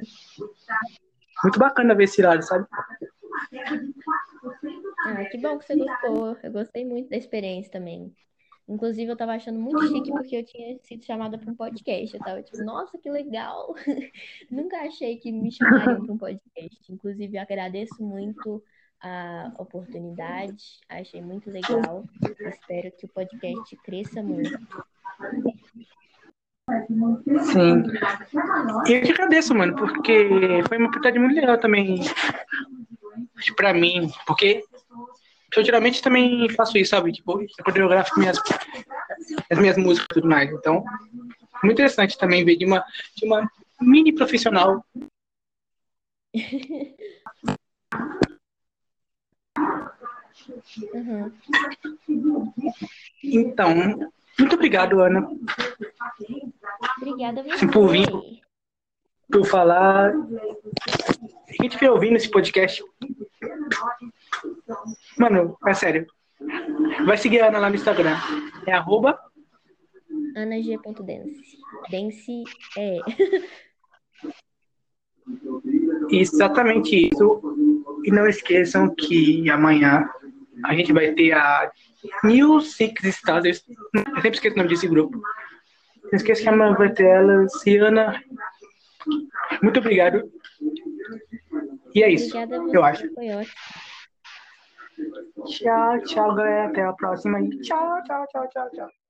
Muito 1.44 1.60
bacana 1.60 1.96
ver 1.96 2.06
esse 2.06 2.22
lado, 2.22 2.42
sabe? 2.44 2.66
Ah, 5.06 5.26
que 5.30 5.38
bom 5.38 5.58
que 5.58 5.66
você 5.66 5.76
gostou. 5.76 6.38
Eu 6.42 6.52
gostei 6.52 6.86
muito 6.86 7.10
da 7.10 7.18
experiência 7.18 7.72
também. 7.72 8.14
Inclusive, 8.68 9.12
eu 9.12 9.18
tava 9.18 9.34
achando 9.34 9.60
muito 9.60 9.86
chique 9.88 10.10
porque 10.10 10.38
eu 10.38 10.46
tinha 10.46 10.78
sido 10.84 11.04
chamada 11.04 11.38
para 11.38 11.52
um 11.52 11.56
podcast. 11.56 12.16
Eu 12.16 12.24
tava 12.24 12.42
tipo, 12.42 12.64
nossa, 12.64 12.98
que 12.98 13.10
legal! 13.10 13.76
Nunca 14.50 14.78
achei 14.78 15.18
que 15.18 15.32
me 15.32 15.52
chamariam 15.52 16.06
para 16.06 16.14
um 16.14 16.18
podcast. 16.18 16.92
Inclusive, 16.92 17.38
eu 17.38 17.42
agradeço 17.42 18.02
muito 18.02 18.64
a 19.02 19.52
oportunidade, 19.58 20.80
achei 20.88 21.22
muito 21.22 21.52
legal. 21.52 22.06
Espero 22.40 22.90
que 22.98 23.06
o 23.06 23.10
podcast 23.10 23.76
cresça 23.84 24.24
muito. 24.24 24.58
Sim. 27.52 27.84
Eu 28.88 29.02
que 29.02 29.12
agradeço, 29.12 29.54
mano, 29.54 29.76
porque 29.76 30.30
foi 30.70 30.78
uma 30.78 30.88
oportunidade 30.88 31.20
muito 31.20 31.36
legal 31.36 31.58
também 31.58 32.00
para 33.58 33.74
mim, 33.74 34.10
porque 34.26 34.64
eu 35.60 35.66
geralmente 35.66 36.02
também 36.02 36.50
faço 36.50 36.78
isso, 36.78 36.92
sabe? 36.92 37.12
Tipo, 37.12 37.42
eu 37.42 37.64
coreografo 37.64 38.20
minhas, 38.20 38.38
as 39.50 39.60
minhas 39.60 39.78
músicas 39.78 40.08
e 40.12 40.14
tudo 40.14 40.28
mais. 40.28 40.52
Então, 40.52 40.84
muito 41.64 41.74
interessante 41.74 42.18
também 42.18 42.44
ver 42.44 42.56
de 42.56 42.66
uma, 42.66 42.84
de 43.16 43.26
uma 43.26 43.50
mini 43.82 44.14
profissional. 44.14 44.84
Uhum. 50.94 51.32
Então, 53.24 54.12
muito 54.38 54.56
obrigado, 54.56 55.00
Ana. 55.00 55.30
Obrigada 56.98 57.44
você. 57.44 57.58
Sim, 57.60 57.68
por 57.68 57.90
vir, 57.90 58.10
por 59.32 59.46
falar. 59.46 60.14
Quem 61.58 61.68
estiver 61.68 61.92
ouvindo 61.92 62.18
esse 62.18 62.30
podcast, 62.30 62.84
Mano, 65.18 65.58
é 65.66 65.74
sério. 65.74 66.08
Vai 67.06 67.18
seguir 67.18 67.42
a 67.42 67.48
Ana 67.48 67.60
lá 67.60 67.70
no 67.70 67.76
Instagram. 67.76 68.18
É 68.66 68.74
arroba 68.74 69.20
anag.dance. 70.36 71.58
Dance 71.90 72.44
é. 72.78 73.00
Exatamente 76.10 77.10
isso. 77.10 77.42
E 78.04 78.12
não 78.12 78.28
esqueçam 78.28 78.94
que 78.94 79.50
amanhã 79.50 80.10
a 80.66 80.76
gente 80.76 80.92
vai 80.92 81.14
ter 81.14 81.32
a 81.32 81.72
New 82.24 82.60
Six 82.62 83.04
Stars. 83.04 83.46
Eu 83.46 83.54
sempre 84.22 84.32
esqueço 84.32 84.56
o 84.56 84.58
nome 84.58 84.70
desse 84.70 84.88
grupo. 84.88 85.18
Não 85.18 86.18
esqueça 86.18 86.44
que 86.44 86.50
amanhã 86.50 86.74
vai 86.76 86.92
ter 86.92 87.06
ela, 87.06 87.48
Ciana. 87.50 88.22
Muito 89.62 89.80
obrigado. 89.80 90.30
E 91.94 92.04
é 92.04 92.12
isso, 92.12 92.36
Obrigada 92.38 92.58
a 92.58 92.66
você, 92.66 92.78
eu 92.78 92.84
acho. 92.84 93.14
Foi 93.14 93.30
ótimo. 93.30 93.56
Tchau, 95.46 96.02
tchau, 96.04 96.36
galera. 96.36 96.68
Até 96.70 96.84
a 96.84 96.94
próxima. 96.94 97.40
Tchau, 97.62 98.04
tchau, 98.04 98.26
tchau, 98.28 98.48
tchau, 98.50 98.70
tchau. 98.72 99.03